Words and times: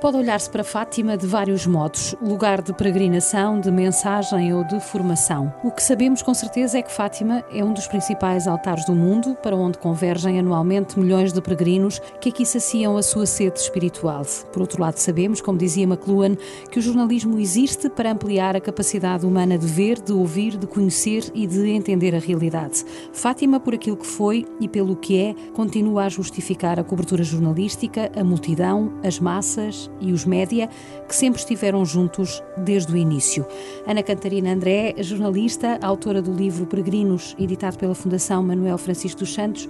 Pode 0.00 0.16
olhar-se 0.16 0.48
para 0.48 0.64
Fátima 0.64 1.14
de 1.14 1.26
vários 1.26 1.66
modos: 1.66 2.16
lugar 2.22 2.62
de 2.62 2.72
peregrinação, 2.72 3.60
de 3.60 3.70
mensagem 3.70 4.54
ou 4.54 4.64
de 4.64 4.80
formação. 4.80 5.52
O 5.62 5.70
que 5.70 5.82
sabemos 5.82 6.22
com 6.22 6.32
certeza 6.32 6.78
é 6.78 6.82
que 6.82 6.90
Fátima 6.90 7.44
é 7.52 7.62
um 7.62 7.74
dos 7.74 7.86
principais 7.86 8.48
altares 8.48 8.86
do 8.86 8.94
mundo, 8.94 9.36
para 9.42 9.54
onde 9.54 9.76
convergem 9.76 10.38
anualmente 10.38 10.98
milhões 10.98 11.34
de 11.34 11.42
peregrinos 11.42 12.00
que 12.18 12.30
aqui 12.30 12.46
saciam 12.46 12.96
a 12.96 13.02
sua 13.02 13.26
sede 13.26 13.60
espiritual. 13.60 14.24
Por 14.50 14.62
outro 14.62 14.80
lado, 14.80 14.96
sabemos, 14.96 15.42
como 15.42 15.58
dizia 15.58 15.84
McLuhan, 15.84 16.34
que 16.70 16.78
o 16.78 16.82
jornalismo 16.82 17.38
existe 17.38 17.90
para 17.90 18.10
ampliar 18.10 18.56
a 18.56 18.60
capacidade 18.60 19.26
humana 19.26 19.58
de 19.58 19.66
ver, 19.66 20.00
de 20.00 20.14
ouvir, 20.14 20.56
de 20.56 20.66
conhecer 20.66 21.24
e 21.34 21.46
de 21.46 21.68
entender 21.72 22.14
a 22.14 22.18
realidade. 22.18 22.86
Fátima, 23.12 23.60
por 23.60 23.74
aquilo 23.74 23.98
que 23.98 24.06
foi 24.06 24.46
e 24.58 24.66
pelo 24.66 24.96
que 24.96 25.20
é, 25.20 25.34
continua 25.52 26.04
a 26.04 26.08
justificar 26.08 26.80
a 26.80 26.84
cobertura 26.84 27.22
jornalística, 27.22 28.10
a 28.18 28.24
multidão, 28.24 28.94
as 29.04 29.20
massas 29.20 29.89
e 30.00 30.12
os 30.12 30.24
média, 30.24 30.68
que 31.08 31.14
sempre 31.14 31.40
estiveram 31.40 31.84
juntos 31.84 32.42
desde 32.56 32.92
o 32.92 32.96
início. 32.96 33.46
Ana 33.86 34.02
Cantarina 34.02 34.52
André, 34.52 34.94
jornalista, 34.98 35.78
autora 35.82 36.22
do 36.22 36.32
livro 36.32 36.66
Peregrinos, 36.66 37.34
editado 37.38 37.78
pela 37.78 37.94
Fundação 37.94 38.42
Manuel 38.42 38.78
Francisco 38.78 39.20
dos 39.20 39.34
Santos, 39.34 39.68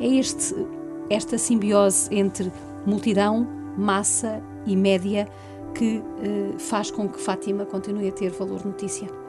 é 0.00 0.06
este, 0.06 0.54
esta 1.10 1.38
simbiose 1.38 2.14
entre 2.14 2.52
multidão, 2.86 3.46
massa 3.76 4.42
e 4.66 4.76
média 4.76 5.28
que 5.74 6.02
eh, 6.22 6.58
faz 6.58 6.90
com 6.90 7.08
que 7.08 7.18
Fátima 7.18 7.64
continue 7.64 8.08
a 8.08 8.12
ter 8.12 8.30
valor 8.30 8.64
notícia. 8.64 9.21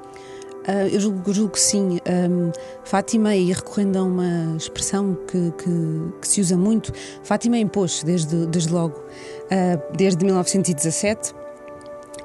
Uh, 0.67 0.87
eu 0.91 0.99
julgo, 0.99 1.33
julgo, 1.33 1.53
que 1.53 1.59
sim. 1.59 1.99
Um, 2.07 2.51
Fátima, 2.83 3.35
e 3.35 3.51
recorrendo 3.51 3.97
a 3.97 4.03
uma 4.03 4.55
expressão 4.55 5.17
que, 5.27 5.51
que, 5.51 6.19
que 6.21 6.27
se 6.27 6.41
usa 6.41 6.57
muito, 6.57 6.93
Fátima 7.23 7.57
impôs 7.57 8.03
desde, 8.03 8.45
desde 8.47 8.71
logo, 8.71 8.97
uh, 8.97 9.95
desde 9.97 10.23
1917, 10.23 11.33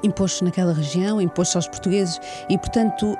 impôs 0.03 0.41
naquela 0.41 0.73
região, 0.73 1.21
impôs 1.21 1.55
aos 1.55 1.67
portugueses 1.67 2.19
e, 2.49 2.57
portanto, 2.57 3.17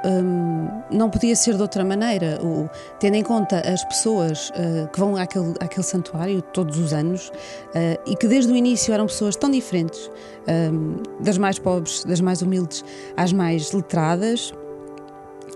não 0.90 1.10
podia 1.10 1.36
ser 1.36 1.56
de 1.56 1.62
outra 1.62 1.84
maneira. 1.84 2.40
O, 2.42 2.70
tendo 3.00 3.16
em 3.16 3.24
conta 3.24 3.60
as 3.60 3.84
pessoas 3.84 4.50
uh, 4.52 4.88
que 4.92 5.00
vão 5.00 5.16
àquele, 5.16 5.54
àquele 5.60 5.84
santuário 5.84 6.42
todos 6.42 6.78
os 6.78 6.94
anos 6.94 7.30
uh, 7.30 8.00
e 8.06 8.16
que 8.16 8.28
desde 8.28 8.52
o 8.52 8.56
início 8.56 8.94
eram 8.94 9.08
pessoas 9.08 9.36
tão 9.36 9.52
diferentes, 9.52 10.10
um, 10.48 10.96
das 11.22 11.38
mais 11.38 11.60
pobres, 11.60 12.04
das 12.04 12.22
mais 12.22 12.42
humildes, 12.42 12.84
às 13.16 13.34
mais 13.34 13.72
letradas 13.72 14.54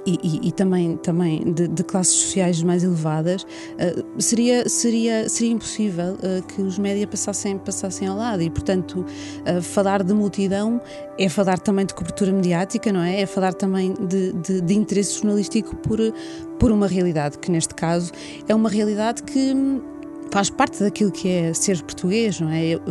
e, 0.05 0.19
e, 0.21 0.47
e, 0.47 0.51
também, 0.51 0.97
também 0.97 1.53
de, 1.53 1.67
de, 1.67 1.83
classes 1.83 2.13
sociais 2.13 2.61
mais 2.61 2.83
elevadas, 2.83 3.43
uh, 3.43 4.21
seria, 4.21 4.67
seria, 4.67 5.29
seria 5.29 5.53
impossível 5.53 6.13
uh, 6.15 6.43
que 6.47 6.61
os 6.61 6.77
média 6.77 7.07
passassem, 7.07 7.57
passassem 7.57 8.07
ao 8.07 8.17
lado. 8.17 8.41
E, 8.41 8.49
portanto, 8.49 9.05
uh, 9.05 9.61
falar 9.61 10.03
de 10.03 10.13
multidão 10.13 10.81
é 11.17 11.29
falar 11.29 11.59
também 11.59 11.85
de 11.85 11.93
cobertura 11.93 12.31
mediática, 12.31 12.91
não 12.91 13.01
é? 13.01 13.21
É 13.21 13.25
falar 13.25 13.53
também 13.53 13.93
de, 13.93 14.33
de, 14.33 14.61
de 14.61 14.73
interesse 14.73 15.15
jornalístico 15.15 15.75
por, 15.77 15.99
por 16.59 16.71
uma 16.71 16.87
realidade, 16.87 17.37
que 17.37 17.49
neste 17.51 17.73
caso 17.73 18.11
é 18.47 18.53
uma 18.53 18.69
realidade 18.69 19.23
que 19.23 19.53
faz 20.33 20.49
parte 20.49 20.83
daquilo 20.83 21.11
que 21.11 21.29
é 21.29 21.53
ser 21.53 21.79
português, 21.83 22.39
não 22.39 22.49
é? 22.49 22.65
Eu, 22.65 22.81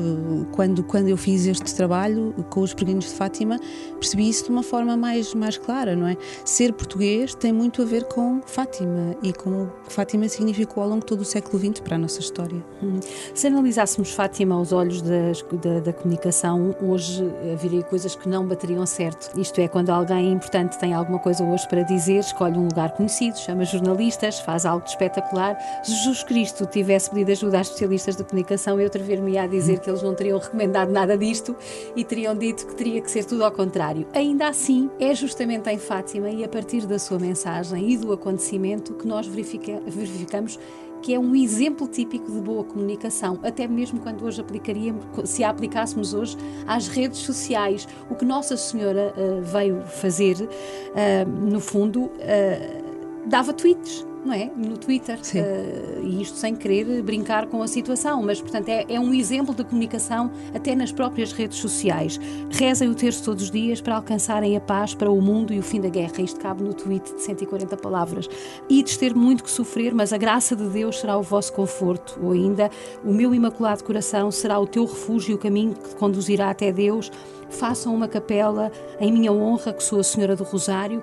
quando, 0.53 0.85
quando 0.85 1.09
eu 1.09 1.17
fiz 1.17 1.45
este 1.45 1.75
trabalho 1.75 2.33
com 2.49 2.61
os 2.61 2.73
peregrinos 2.73 3.07
de 3.07 3.15
Fátima, 3.15 3.59
percebi 3.95 4.29
isso 4.29 4.45
de 4.45 4.51
uma 4.51 4.63
forma 4.63 4.97
mais, 4.97 5.35
mais 5.35 5.59
clara, 5.59 5.97
não 5.97 6.07
é? 6.07 6.17
Ser 6.45 6.73
português 6.73 7.35
tem 7.35 7.53
muito 7.53 7.83
a 7.83 7.85
ver 7.85 8.05
com 8.05 8.41
Fátima 8.47 9.17
e 9.25 9.33
com 9.33 9.65
o 9.65 9.73
que 9.89 9.93
Fátima 9.93 10.29
significou 10.29 10.85
ao 10.85 10.89
longo 10.89 11.01
de 11.01 11.07
todo 11.07 11.23
o 11.23 11.25
século 11.25 11.59
XX 11.59 11.81
para 11.81 11.97
a 11.97 11.99
nossa 11.99 12.21
história. 12.21 12.65
Hum. 12.81 13.01
Se 13.35 13.49
analisássemos 13.49 14.13
Fátima 14.13 14.55
aos 14.55 14.71
olhos 14.71 15.03
da, 15.03 15.81
da 15.83 15.93
comunicação, 15.93 16.77
hoje 16.81 17.29
haveria 17.53 17.83
coisas 17.83 18.15
que 18.15 18.29
não 18.29 18.47
bateriam 18.47 18.87
certo. 18.87 19.37
Isto 19.37 19.61
é, 19.61 19.67
quando 19.67 19.91
alguém 19.91 20.31
importante 20.31 20.79
tem 20.79 20.95
alguma 20.95 21.19
coisa 21.19 21.43
hoje 21.43 21.67
para 21.67 21.83
dizer, 21.83 22.21
escolhe 22.21 22.57
um 22.57 22.69
lugar 22.69 22.93
conhecido, 22.93 23.37
chama 23.37 23.65
jornalistas, 23.65 24.39
faz 24.39 24.65
algo 24.65 24.85
de 24.85 24.93
espetacular. 24.93 25.59
Jesus 25.85 26.23
Cristo 26.23 26.67
tivesse 26.67 27.11
pedido 27.11 27.32
ajuda 27.33 27.59
a 27.59 27.61
especialistas 27.61 28.17
de 28.17 28.25
comunicação, 28.25 28.79
eu 28.81 28.87
atrever-me 28.87 29.37
a 29.39 29.47
dizer 29.47 29.81
que 29.81 29.91
eles 29.91 30.03
não 30.03 30.15
teriam 30.15 30.39
recomendado 30.39 30.91
nada 30.91 31.17
disto 31.17 31.57
e 31.97 32.05
teriam 32.05 32.37
dito 32.37 32.67
que 32.67 32.75
teria 32.75 33.01
que 33.01 33.11
ser 33.11 33.25
tudo 33.25 33.45
ao 33.45 33.51
contrário. 33.51 34.07
Ainda 34.15 34.49
assim, 34.49 34.91
é 35.01 35.15
justamente 35.15 35.69
em 35.69 35.79
Fátima 35.79 36.31
e 36.31 36.45
a 36.45 36.49
partir 36.49 36.87
da 36.87 36.99
sua 36.99 37.19
mensagem 37.19 37.91
e 37.91 37.97
do 37.97 38.13
acontecimento 38.13 38.95
que 38.95 39.07
nós 39.07 39.27
verifica, 39.27 39.81
verificamos 39.87 40.59
que 41.03 41.13
é 41.13 41.19
um 41.19 41.35
exemplo 41.35 41.89
típico 41.89 42.31
de 42.31 42.41
boa 42.41 42.63
comunicação, 42.63 43.39
até 43.43 43.67
mesmo 43.67 43.99
quando 44.01 44.25
hoje 44.25 44.41
aplicaríamos, 44.41 45.05
se 45.25 45.43
a 45.43 45.51
aplicássemos 45.51 46.15
hoje 46.15 46.37
às 46.65 46.87
redes 46.87 47.19
sociais, 47.19 47.89
o 48.09 48.15
que 48.15 48.25
Nossa 48.25 48.57
Senhora 48.57 49.13
uh, 49.17 49.43
veio 49.43 49.83
fazer, 49.83 50.37
uh, 50.37 51.29
no 51.29 51.59
fundo, 51.59 52.05
uh, 52.05 53.29
dava 53.29 53.53
tweets 53.53 54.07
não 54.25 54.33
é? 54.33 54.51
No 54.57 54.77
Twitter. 54.77 55.19
Uh, 55.19 56.03
e 56.03 56.23
isto 56.23 56.37
sem 56.37 56.55
querer 56.55 57.03
brincar 57.03 57.47
com 57.47 57.63
a 57.63 57.69
situação, 57.69 58.23
mas, 58.23 58.41
portanto, 58.41 58.69
é, 58.69 58.85
é, 58.89 59.01
um 59.01 59.13
exemplo 59.13 59.55
de 59.55 59.65
comunicação 59.65 60.31
até 60.55 60.75
nas 60.75 60.93
próprias 60.93 61.33
redes 61.33 61.59
sociais. 61.59 62.19
Rezem 62.51 62.89
o 62.89 62.95
terço 62.95 63.25
todos 63.25 63.45
os 63.45 63.51
dias 63.51 63.81
para 63.81 63.97
alcançarem 63.97 64.57
a 64.57 64.61
paz 64.61 64.95
para 64.95 65.11
o 65.11 65.21
mundo 65.21 65.53
e 65.53 65.59
o 65.59 65.63
fim 65.63 65.81
da 65.81 65.89
guerra. 65.89 66.21
Isto 66.21 66.41
cabe 66.41 66.63
no 66.63 66.73
tweet 66.73 67.15
de 67.15 67.23
140 67.23 67.77
palavras. 67.77 68.29
Ides 68.69 68.97
ter 68.97 69.15
muito 69.15 69.45
que 69.45 69.51
sofrer, 69.51 69.95
mas 69.95 70.13
a 70.13 70.19
graça 70.19 70.55
de 70.55 70.69
Deus 70.69 71.01
será 71.01 71.17
o 71.17 71.23
vosso 71.23 71.53
conforto. 71.53 72.19
Ou 72.23 72.33
ainda, 72.33 72.71
o 73.05 73.13
meu 73.13 73.35
imaculado 73.35 73.85
coração 73.85 74.31
será 74.31 74.59
o 74.59 74.67
teu 74.67 74.85
refúgio 74.85 75.33
e 75.33 75.35
o 75.35 75.39
caminho 75.39 75.75
que 75.75 75.91
te 75.91 75.97
conduzirá 75.97 76.51
até 76.51 76.73
Deus. 76.73 77.11
Façam 77.51 77.95
uma 77.95 78.09
capela 78.09 78.73
em 78.99 79.13
minha 79.13 79.33
honra, 79.33 79.73
que 79.73 79.83
sou 79.83 80.01
a 80.01 80.05
Senhora 80.05 80.37
do 80.37 80.45
Rosário. 80.45 81.03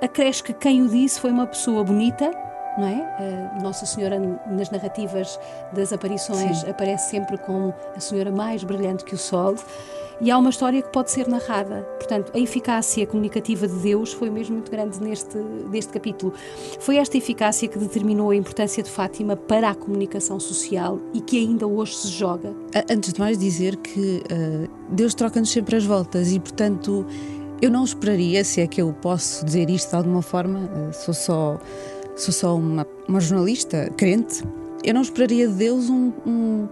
Acresce 0.00 0.42
que 0.42 0.52
quem 0.52 0.82
o 0.82 0.88
disse 0.88 1.20
foi 1.20 1.30
uma 1.30 1.46
pessoa 1.46 1.84
bonita, 1.84 2.30
não 2.78 2.86
é? 2.86 3.60
Nossa 3.62 3.86
Senhora, 3.86 4.18
nas 4.46 4.70
narrativas 4.70 5.38
das 5.72 5.92
aparições, 5.92 6.58
Sim. 6.58 6.70
aparece 6.70 7.10
sempre 7.10 7.38
como 7.38 7.74
a 7.94 8.00
Senhora 8.00 8.30
mais 8.30 8.64
brilhante 8.64 9.04
que 9.04 9.14
o 9.14 9.18
Sol. 9.18 9.54
E 10.20 10.30
há 10.30 10.38
uma 10.38 10.50
história 10.50 10.80
que 10.80 10.88
pode 10.92 11.10
ser 11.10 11.26
narrada. 11.26 11.82
Portanto, 11.98 12.30
a 12.32 12.38
eficácia 12.38 13.04
comunicativa 13.08 13.66
de 13.66 13.74
Deus 13.74 14.12
foi 14.12 14.30
mesmo 14.30 14.54
muito 14.54 14.70
grande 14.70 15.02
neste, 15.02 15.36
neste 15.36 15.92
capítulo. 15.92 16.32
Foi 16.78 16.96
esta 16.96 17.18
eficácia 17.18 17.66
que 17.66 17.76
determinou 17.76 18.30
a 18.30 18.36
importância 18.36 18.84
de 18.84 18.88
Fátima 18.88 19.36
para 19.36 19.70
a 19.70 19.74
comunicação 19.74 20.38
social 20.38 21.00
e 21.12 21.20
que 21.20 21.38
ainda 21.38 21.66
hoje 21.66 21.96
se 21.96 22.08
joga. 22.08 22.54
Antes 22.88 23.12
de 23.12 23.18
mais, 23.18 23.36
dizer 23.36 23.76
que 23.78 24.22
uh, 24.30 24.70
Deus 24.90 25.12
troca-nos 25.12 25.50
sempre 25.50 25.74
as 25.74 25.84
voltas 25.84 26.30
e, 26.30 26.38
portanto, 26.38 27.04
eu 27.60 27.68
não 27.68 27.82
esperaria, 27.82 28.44
se 28.44 28.60
é 28.60 28.66
que 28.68 28.80
eu 28.80 28.92
posso 28.92 29.44
dizer 29.44 29.68
isto 29.70 29.90
de 29.90 29.96
alguma 29.96 30.22
forma, 30.22 30.60
uh, 30.60 30.92
sou 30.92 31.14
só 31.14 31.58
sou 32.16 32.32
só 32.32 32.56
uma, 32.56 32.86
uma 33.08 33.20
jornalista 33.20 33.90
crente, 33.96 34.42
eu 34.84 34.94
não 34.94 35.02
esperaria 35.02 35.46
de 35.46 35.54
Deus 35.54 35.88
um, 35.88 36.12
um, 36.26 36.68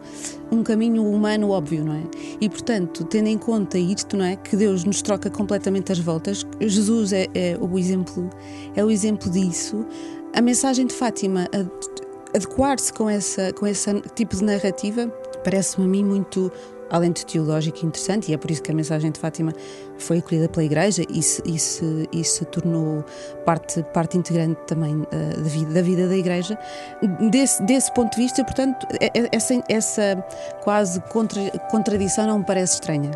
um, 0.51 0.63
caminho 0.63 1.05
humano 1.05 1.51
óbvio, 1.51 1.85
não 1.85 1.95
é? 1.95 2.03
E 2.41 2.49
portanto, 2.49 3.05
tendo 3.05 3.29
em 3.29 3.39
conta 3.39 3.79
isto, 3.79 4.17
não 4.17 4.25
é? 4.25 4.37
Que 4.37 4.57
Deus 4.57 4.85
nos 4.85 5.01
troca 5.01 5.31
completamente 5.31 5.93
as 5.93 5.99
voltas, 6.01 6.45
Jesus 6.61 7.13
é, 7.13 7.29
é 7.35 7.57
o 7.61 7.79
exemplo, 7.79 8.29
é 8.75 8.85
o 8.85 8.91
exemplo 8.91 9.31
disso. 9.31 9.87
A 10.35 10.41
mensagem 10.41 10.87
de 10.87 10.95
Fátima, 10.95 11.49
adequar-se 12.35 12.93
com, 12.93 13.09
essa, 13.09 13.53
com 13.53 13.67
esse 13.67 14.01
tipo 14.15 14.37
de 14.37 14.45
narrativa, 14.45 15.07
parece-me 15.45 15.87
a 15.87 15.89
mim 15.89 16.05
muito 16.05 16.51
além 16.91 17.13
de 17.13 17.25
teológico 17.25 17.87
interessante, 17.87 18.31
e 18.31 18.35
é 18.35 18.37
por 18.37 18.51
isso 18.51 18.63
que 18.63 18.71
a 18.71 18.75
mensagem 18.75 19.11
de 19.11 19.19
Fátima 19.19 19.53
foi 19.99 20.19
acolhida 20.19 20.49
pela 20.49 20.65
Igreja 20.65 21.05
e 21.09 21.23
se, 21.23 21.43
e 21.45 21.59
se, 21.59 22.09
e 22.13 22.25
se 22.25 22.45
tornou 22.47 23.05
parte, 23.45 23.83
parte 23.95 24.19
integrante 24.19 24.61
também 24.67 24.97
uh, 24.97 25.07
da, 25.37 25.49
vida, 25.49 25.75
da 25.75 25.83
vida 25.83 26.09
da 26.09 26.17
Igreja. 26.17 26.59
Desse, 27.31 27.63
desse 27.63 27.93
ponto 27.95 28.13
de 28.13 28.23
vista, 28.23 28.45
portanto, 28.45 28.87
é, 29.01 29.07
é, 29.07 29.29
essa, 29.33 29.63
essa 29.69 30.25
quase 30.63 31.01
contra, 31.03 31.51
contradição 31.71 32.27
não 32.27 32.39
me 32.41 32.45
parece 32.45 32.75
estranha, 32.75 33.11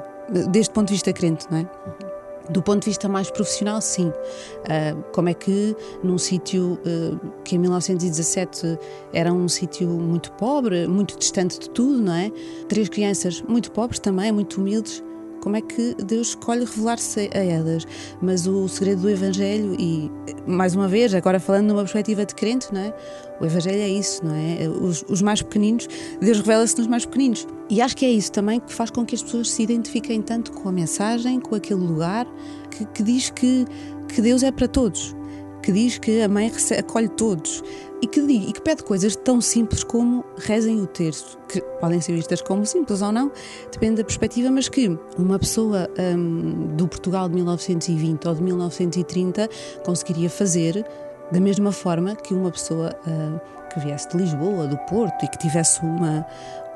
deste 0.50 0.72
ponto 0.72 0.88
de 0.88 0.94
vista 0.94 1.12
crente, 1.12 1.46
não 1.50 1.58
é? 1.58 2.13
Do 2.50 2.62
ponto 2.62 2.80
de 2.80 2.90
vista 2.90 3.08
mais 3.08 3.30
profissional, 3.30 3.80
sim. 3.80 4.08
Uh, 4.08 5.02
como 5.12 5.30
é 5.30 5.34
que 5.34 5.74
num 6.02 6.18
sítio 6.18 6.78
uh, 6.84 7.32
que 7.42 7.56
em 7.56 7.58
1917 7.58 8.78
era 9.12 9.32
um 9.32 9.48
sítio 9.48 9.88
muito 9.88 10.30
pobre, 10.32 10.86
muito 10.86 11.18
distante 11.18 11.58
de 11.58 11.70
tudo, 11.70 12.02
não 12.02 12.12
é? 12.12 12.30
Três 12.68 12.88
crianças 12.88 13.40
muito 13.42 13.70
pobres 13.70 13.98
também, 13.98 14.30
muito 14.30 14.60
humildes, 14.60 15.02
como 15.44 15.56
é 15.56 15.60
que 15.60 15.94
Deus 16.02 16.28
escolhe 16.28 16.64
revelar-se 16.64 17.30
a 17.34 17.38
elas. 17.38 17.86
Mas 18.22 18.46
o 18.46 18.66
segredo 18.66 19.02
do 19.02 19.10
Evangelho, 19.10 19.76
e 19.78 20.10
mais 20.46 20.74
uma 20.74 20.88
vez, 20.88 21.14
agora 21.14 21.38
falando 21.38 21.66
numa 21.66 21.82
perspectiva 21.82 22.24
de 22.24 22.34
crente, 22.34 22.72
não 22.72 22.80
é? 22.80 22.94
O 23.38 23.44
Evangelho 23.44 23.82
é 23.82 23.88
isso, 23.88 24.24
não 24.24 24.34
é? 24.34 24.66
Os, 24.66 25.04
os 25.06 25.20
mais 25.20 25.42
pequeninos, 25.42 25.86
Deus 26.18 26.38
revela-se 26.38 26.78
nos 26.78 26.86
mais 26.86 27.04
pequeninos. 27.04 27.46
E 27.68 27.82
acho 27.82 27.94
que 27.94 28.06
é 28.06 28.10
isso 28.10 28.32
também 28.32 28.58
que 28.58 28.72
faz 28.72 28.90
com 28.90 29.04
que 29.04 29.14
as 29.14 29.22
pessoas 29.22 29.50
se 29.50 29.62
identifiquem 29.62 30.22
tanto 30.22 30.50
com 30.52 30.66
a 30.66 30.72
mensagem, 30.72 31.38
com 31.38 31.54
aquele 31.54 31.80
lugar, 31.80 32.26
que, 32.70 32.86
que 32.86 33.02
diz 33.02 33.28
que, 33.28 33.66
que 34.08 34.22
Deus 34.22 34.42
é 34.42 34.50
para 34.50 34.66
todos, 34.66 35.14
que 35.62 35.72
diz 35.72 35.98
que 35.98 36.22
a 36.22 36.28
mãe 36.28 36.50
acolhe 36.78 37.08
todos 37.08 37.62
e, 38.04 38.06
que, 38.06 38.20
e 38.20 38.52
que 38.52 38.60
pede 38.60 38.82
coisas 38.82 39.16
tão 39.16 39.40
simples 39.40 39.82
como 39.82 40.22
rezem 40.36 40.78
o 40.78 40.86
terço, 40.86 41.38
que 41.48 41.58
podem 41.80 42.02
ser 42.02 42.12
vistas 42.12 42.42
como 42.42 42.66
simples 42.66 43.00
ou 43.00 43.10
não, 43.10 43.32
depende 43.72 43.96
da 43.96 44.04
perspectiva, 44.04 44.50
mas 44.50 44.68
que 44.68 44.98
uma 45.16 45.38
pessoa 45.38 45.88
um, 45.98 46.76
do 46.76 46.86
Portugal 46.86 47.30
de 47.30 47.34
1920 47.36 48.28
ou 48.28 48.34
de 48.34 48.42
1930 48.42 49.48
conseguiria 49.86 50.28
fazer 50.28 50.84
da 51.32 51.40
mesma 51.40 51.72
forma 51.72 52.14
que 52.14 52.34
uma 52.34 52.50
pessoa 52.50 52.94
uh, 53.06 53.40
que 53.72 53.80
viesse 53.80 54.10
de 54.10 54.18
Lisboa, 54.18 54.66
do 54.66 54.76
Porto 54.80 55.24
e 55.24 55.28
que 55.28 55.38
tivesse 55.38 55.80
uma, 55.80 56.26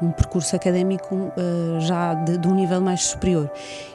um 0.00 0.10
percurso 0.10 0.56
académico 0.56 1.14
uh, 1.14 1.80
já 1.80 2.14
de, 2.14 2.38
de, 2.38 2.48
um 2.48 2.54
nível 2.54 2.80
mais 2.80 3.04
superior. 3.04 3.50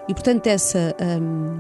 E, 0.08 0.14
portanto, 0.14 0.46
essa 0.46 0.96
um, 1.20 1.60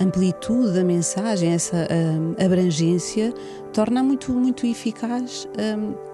amplitude 0.00 0.72
da 0.72 0.82
mensagem, 0.82 1.52
essa 1.52 1.86
um, 1.92 2.34
abrangência, 2.44 3.32
torna 3.72 4.02
muito, 4.02 4.32
muito 4.32 4.66
eficaz. 4.66 5.48
Um, 5.58 6.10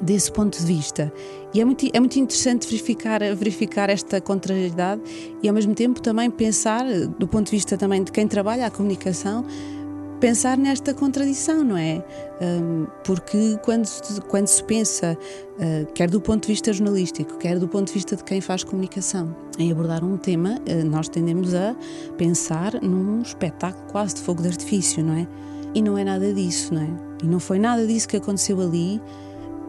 desse 0.00 0.32
ponto 0.32 0.58
de 0.58 0.64
vista. 0.64 1.12
E 1.52 1.60
é 1.60 1.64
muito, 1.64 1.86
é 1.92 2.00
muito 2.00 2.18
interessante 2.18 2.66
verificar, 2.66 3.20
verificar 3.34 3.90
esta 3.90 4.20
contrariedade 4.20 5.02
e, 5.42 5.48
ao 5.48 5.54
mesmo 5.54 5.74
tempo, 5.74 6.00
também 6.00 6.30
pensar, 6.30 6.84
do 7.18 7.28
ponto 7.28 7.46
de 7.46 7.50
vista 7.50 7.76
também 7.76 8.02
de 8.02 8.10
quem 8.10 8.26
trabalha 8.26 8.66
a 8.66 8.70
comunicação, 8.70 9.44
pensar 10.20 10.56
nesta 10.58 10.92
contradição, 10.92 11.64
não 11.64 11.76
é? 11.76 12.04
Um, 12.40 12.86
porque 13.04 13.58
quando, 13.64 13.88
quando 14.28 14.46
se 14.46 14.62
pensa, 14.62 15.16
uh, 15.56 15.92
quer 15.92 16.10
do 16.10 16.20
ponto 16.20 16.42
de 16.42 16.48
vista 16.48 16.72
jornalístico, 16.72 17.38
quer 17.38 17.58
do 17.58 17.66
ponto 17.66 17.88
de 17.88 17.94
vista 17.94 18.14
de 18.16 18.22
quem 18.22 18.40
faz 18.40 18.62
comunicação, 18.62 19.34
em 19.58 19.72
abordar 19.72 20.04
um 20.04 20.16
tema, 20.16 20.58
uh, 20.68 20.84
nós 20.84 21.08
tendemos 21.08 21.54
a 21.54 21.74
pensar 22.18 22.74
num 22.82 23.22
espetáculo 23.22 23.84
quase 23.90 24.16
de 24.16 24.20
fogo 24.20 24.42
de 24.42 24.48
artifício, 24.48 25.02
não 25.02 25.14
é? 25.14 25.26
E 25.74 25.82
não 25.82 25.96
é 25.96 26.04
nada 26.04 26.32
disso, 26.32 26.74
não 26.74 26.82
é? 26.82 26.88
E 27.22 27.26
não 27.26 27.38
foi 27.38 27.58
nada 27.58 27.86
disso 27.86 28.08
que 28.08 28.16
aconteceu 28.16 28.60
ali, 28.60 29.00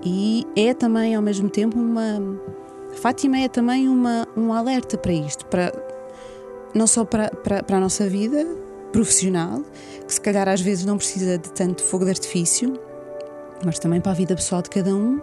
e 0.04 0.48
é 0.56 0.74
também, 0.74 1.16
ao 1.16 1.22
mesmo 1.22 1.50
tempo, 1.50 1.78
uma. 1.80 2.20
Fátima 2.96 3.38
é 3.38 3.48
também 3.48 3.88
uma, 3.88 4.28
um 4.36 4.52
alerta 4.52 4.98
para 4.98 5.14
isto, 5.14 5.46
para, 5.46 5.72
não 6.74 6.86
só 6.86 7.06
para, 7.06 7.30
para, 7.30 7.64
para 7.64 7.78
a 7.78 7.80
nossa 7.80 8.08
vida, 8.10 8.46
profissional, 8.92 9.62
que 10.06 10.14
se 10.14 10.20
calhar 10.20 10.48
às 10.50 10.60
vezes 10.60 10.86
não 10.86 10.98
precisa 10.98 11.38
de 11.38 11.50
tanto 11.52 11.84
fogo 11.84 12.04
de 12.04 12.12
artifício, 12.12 12.78
mas 13.64 13.80
também 13.80 14.02
para 14.02 14.12
a 14.12 14.16
vida 14.16 14.36
pessoal 14.36 14.62
de 14.62 14.70
cada 14.70 14.94
um 14.94 15.22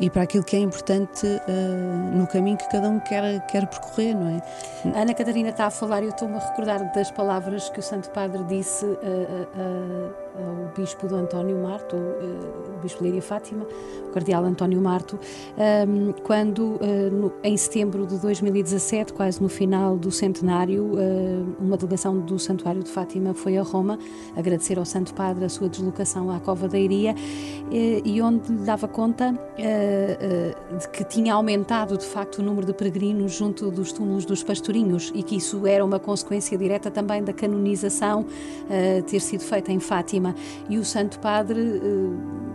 e 0.00 0.08
para 0.08 0.22
aquilo 0.22 0.42
que 0.42 0.56
é 0.56 0.58
importante 0.58 1.26
uh, 1.26 2.16
no 2.16 2.26
caminho 2.26 2.56
que 2.56 2.68
cada 2.70 2.88
um 2.88 2.98
quer, 2.98 3.44
quer 3.46 3.66
percorrer, 3.66 4.14
não 4.14 4.28
é? 4.28 4.98
Ana 4.98 5.12
Catarina 5.12 5.50
está 5.50 5.66
a 5.66 5.70
falar 5.70 6.02
e 6.02 6.06
eu 6.06 6.10
estou-me 6.10 6.36
a 6.36 6.38
recordar 6.38 6.92
das 6.92 7.10
palavras 7.10 7.68
que 7.68 7.80
o 7.80 7.82
Santo 7.82 8.10
Padre 8.10 8.42
disse 8.44 8.84
uh, 8.86 8.96
uh, 8.96 10.29
ao 10.34 10.72
Bispo 10.76 11.06
do 11.06 11.16
António 11.16 11.56
Marto, 11.62 11.96
o 11.96 12.78
Bispo 12.82 13.02
Líria 13.04 13.22
Fátima, 13.22 13.66
o 14.06 14.10
Cardeal 14.10 14.44
António 14.44 14.80
Marto, 14.80 15.18
um, 15.88 16.12
quando 16.22 16.78
no, 17.12 17.32
em 17.42 17.56
setembro 17.56 18.06
de 18.06 18.18
2017, 18.18 19.12
quase 19.12 19.42
no 19.42 19.48
final 19.48 19.96
do 19.96 20.10
centenário, 20.10 20.92
uma 21.58 21.76
delegação 21.76 22.18
do 22.20 22.38
Santuário 22.38 22.82
de 22.82 22.90
Fátima 22.90 23.34
foi 23.34 23.56
a 23.56 23.62
Roma 23.62 23.98
agradecer 24.36 24.78
ao 24.78 24.84
Santo 24.84 25.14
Padre 25.14 25.44
a 25.44 25.48
sua 25.48 25.68
deslocação 25.68 26.30
à 26.30 26.40
Cova 26.40 26.68
da 26.68 26.78
Iria 26.78 27.14
e 27.70 28.20
onde 28.22 28.52
lhe 28.52 28.64
dava 28.64 28.88
conta 28.88 29.34
eh, 29.58 30.54
de 30.78 30.88
que 30.88 31.04
tinha 31.04 31.34
aumentado 31.34 31.96
de 31.96 32.04
facto 32.04 32.38
o 32.38 32.42
número 32.42 32.66
de 32.66 32.72
peregrinos 32.72 33.32
junto 33.32 33.70
dos 33.70 33.92
túmulos 33.92 34.24
dos 34.24 34.42
pastorinhos 34.42 35.12
e 35.14 35.22
que 35.22 35.36
isso 35.36 35.66
era 35.66 35.84
uma 35.84 35.98
consequência 35.98 36.56
direta 36.58 36.90
também 36.90 37.22
da 37.22 37.32
canonização 37.32 38.26
ter 39.06 39.20
sido 39.20 39.42
feita 39.42 39.72
em 39.72 39.80
Fátima. 39.80 40.19
E 40.68 40.78
o 40.78 40.84
Santo 40.84 41.18
Padre. 41.18 41.60
Uh, 41.60 42.50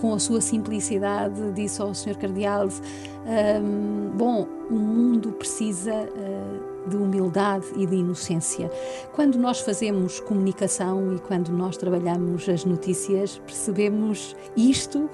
com 0.00 0.14
a 0.14 0.18
sua 0.18 0.40
simplicidade, 0.40 1.52
disse 1.52 1.80
ao 1.80 1.94
Sr. 1.94 2.16
Cardeal: 2.16 2.68
um, 2.68 4.10
Bom, 4.14 4.46
o 4.70 4.74
mundo 4.74 5.32
precisa 5.32 5.92
uh, 5.92 6.88
de 6.88 6.96
humildade 6.96 7.66
e 7.76 7.86
de 7.86 7.96
inocência. 7.96 8.70
Quando 9.12 9.38
nós 9.38 9.60
fazemos 9.60 10.20
comunicação 10.20 11.14
e 11.14 11.18
quando 11.18 11.50
nós 11.50 11.76
trabalhamos 11.76 12.48
as 12.48 12.64
notícias, 12.64 13.38
percebemos 13.38 14.36
isto 14.56 14.98
uh, 15.00 15.10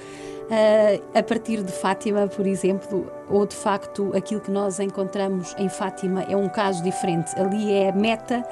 a 1.15 1.23
partir 1.23 1.63
de 1.63 1.73
Fátima, 1.73 2.27
por 2.27 2.47
exemplo, 2.47 3.11
ou 3.31 3.47
de 3.47 3.57
facto 3.57 4.13
aquilo 4.15 4.41
que 4.41 4.51
nós 4.51 4.79
encontramos 4.79 5.55
em 5.59 5.69
Fátima 5.69 6.23
é 6.25 6.37
um 6.37 6.49
caso 6.49 6.83
diferente. 6.83 7.33
Ali 7.39 7.73
é 7.73 7.93
meta 7.93 8.45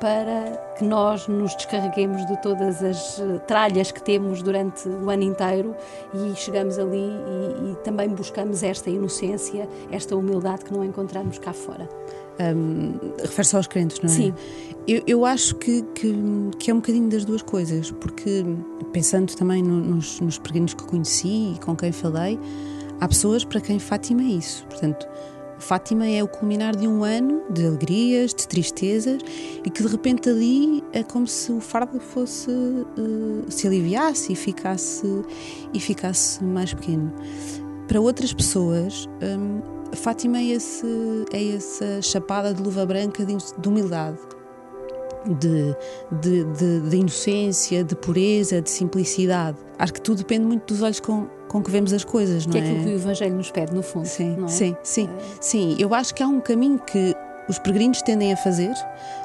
para 0.00 0.74
que 0.76 0.84
nós 0.84 1.26
nos 1.26 1.54
descarreguemos 1.56 2.24
de 2.26 2.40
todas 2.40 2.82
as 2.82 3.18
eh, 3.20 3.38
tralhas 3.46 3.90
que 3.90 4.02
temos 4.02 4.42
durante 4.42 4.88
o 4.88 5.10
ano 5.10 5.22
inteiro 5.22 5.74
e 6.14 6.34
chegamos 6.36 6.78
ali 6.78 6.96
e, 6.96 7.72
e 7.72 7.76
também 7.84 8.08
buscamos 8.08 8.62
esta 8.62 8.88
inocência, 8.90 9.68
esta 9.90 10.16
humildade 10.16 10.64
que 10.64 10.72
não 10.72 10.84
encontramos 10.84 11.38
cá 11.38 11.52
fora. 11.52 11.88
Um, 12.40 12.98
Refere-se 13.20 13.56
aos 13.56 13.66
crentes, 13.66 14.00
não 14.00 14.08
é? 14.08 14.12
Sim. 14.12 14.34
Eu, 14.86 15.02
eu 15.06 15.24
acho 15.26 15.56
que, 15.56 15.82
que, 15.94 16.14
que, 16.58 16.70
é 16.70 16.74
um 16.74 16.78
bocadinho 16.78 17.10
das 17.10 17.24
duas 17.24 17.42
coisas, 17.42 17.90
porque 17.90 18.44
pensando 18.92 19.34
também 19.34 19.62
no, 19.62 19.80
nos, 19.80 20.20
nos 20.20 20.38
peregrinos 20.38 20.72
que 20.72 20.84
conheci 20.84 21.54
e 21.54 21.58
com 21.58 21.74
quem 21.76 21.90
falei, 21.90 22.38
há 23.00 23.08
pessoas 23.08 23.44
para 23.44 23.60
quem 23.60 23.78
Fátima 23.78 24.22
é 24.22 24.26
isso. 24.26 24.64
Portanto, 24.66 25.06
Fátima 25.58 26.06
é 26.06 26.22
o 26.22 26.28
culminar 26.28 26.74
de 26.76 26.86
um 26.86 27.04
ano 27.04 27.42
de 27.50 27.66
alegrias, 27.66 28.32
de 28.32 28.46
tristezas 28.46 29.20
e 29.64 29.70
que 29.70 29.82
de 29.82 29.88
repente 29.88 30.28
ali 30.28 30.82
é 30.92 31.02
como 31.02 31.26
se 31.26 31.50
o 31.52 31.60
fardo 31.60 32.00
fosse 32.00 32.50
uh, 32.50 33.44
se 33.48 33.66
aliviasse 33.66 34.32
e 34.32 34.36
ficasse 34.36 35.06
e 35.72 35.80
ficasse 35.80 36.42
mais 36.42 36.72
pequeno. 36.72 37.12
Para 37.86 38.00
outras 38.00 38.32
pessoas, 38.32 39.08
um, 39.22 39.78
Fátima 39.96 40.38
é, 40.38 40.44
esse, 40.44 40.86
é 41.32 41.56
essa 41.56 42.02
chapada 42.02 42.52
de 42.52 42.62
luva 42.62 42.84
branca 42.84 43.24
de, 43.24 43.36
de 43.36 43.68
humildade. 43.68 44.18
De, 45.26 45.74
de, 46.20 46.44
de, 46.44 46.80
de, 46.88 46.96
inocência, 46.96 47.82
de 47.82 47.96
pureza, 47.96 48.62
de 48.62 48.70
simplicidade. 48.70 49.58
Acho 49.78 49.94
que 49.94 50.00
tudo 50.00 50.18
depende 50.18 50.46
muito 50.46 50.72
dos 50.72 50.82
olhos 50.82 51.00
com, 51.00 51.28
com 51.48 51.62
que 51.62 51.70
vemos 51.70 51.92
as 51.92 52.04
coisas, 52.04 52.46
não 52.46 52.52
que 52.52 52.58
é? 52.58 52.62
Que 52.62 52.66
é 52.66 52.70
aquilo 52.70 52.84
que 52.84 52.90
o 52.90 52.94
Evangelho 52.96 53.34
nos 53.34 53.50
pede, 53.50 53.74
no 53.74 53.82
fundo. 53.82 54.06
Sim, 54.06 54.44
é? 54.44 54.48
sim, 54.48 54.76
sim, 54.82 55.08
é. 55.08 55.22
sim. 55.40 55.76
Eu 55.78 55.94
acho 55.94 56.14
que 56.14 56.22
há 56.22 56.26
um 56.26 56.40
caminho 56.40 56.78
que 56.78 57.14
os 57.48 57.58
peregrinos 57.58 58.02
tendem 58.02 58.32
a 58.32 58.36
fazer 58.36 58.74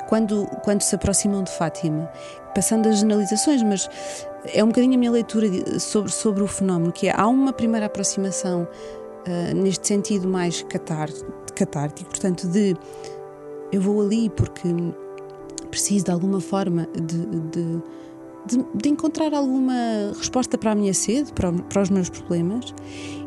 quando, 0.07 0.45
quando 0.63 0.81
se 0.81 0.95
aproximam 0.95 1.43
de 1.43 1.51
Fátima, 1.51 2.09
passando 2.55 2.88
as 2.88 3.00
generalizações, 3.00 3.62
mas 3.62 3.89
é 4.53 4.63
um 4.63 4.67
bocadinho 4.67 4.95
a 4.95 4.97
minha 4.97 5.12
leitura 5.12 5.47
sobre, 5.79 6.12
sobre 6.12 6.43
o 6.43 6.47
fenómeno, 6.47 6.91
que 6.91 7.07
é, 7.07 7.13
há 7.15 7.27
uma 7.27 7.51
primeira 7.51 7.86
aproximação 7.86 8.67
uh, 9.27 9.55
neste 9.55 9.88
sentido 9.88 10.27
mais 10.27 10.63
catar, 10.63 11.09
catártico, 11.55 12.09
portanto, 12.09 12.47
de 12.47 12.75
eu 13.71 13.81
vou 13.81 14.01
ali 14.01 14.29
porque 14.29 14.67
preciso 15.69 16.05
de 16.05 16.12
alguma 16.12 16.39
forma 16.39 16.88
de, 16.93 17.25
de 17.50 17.81
de, 18.45 18.63
de, 18.75 18.89
encontrar 18.89 19.33
alguma 19.33 19.73
resposta 20.17 20.57
para 20.57 20.71
a 20.71 20.75
minha 20.75 20.93
sede, 20.93 21.31
para, 21.33 21.51
para, 21.51 21.81
os 21.81 21.89
meus 21.89 22.09
problemas. 22.09 22.73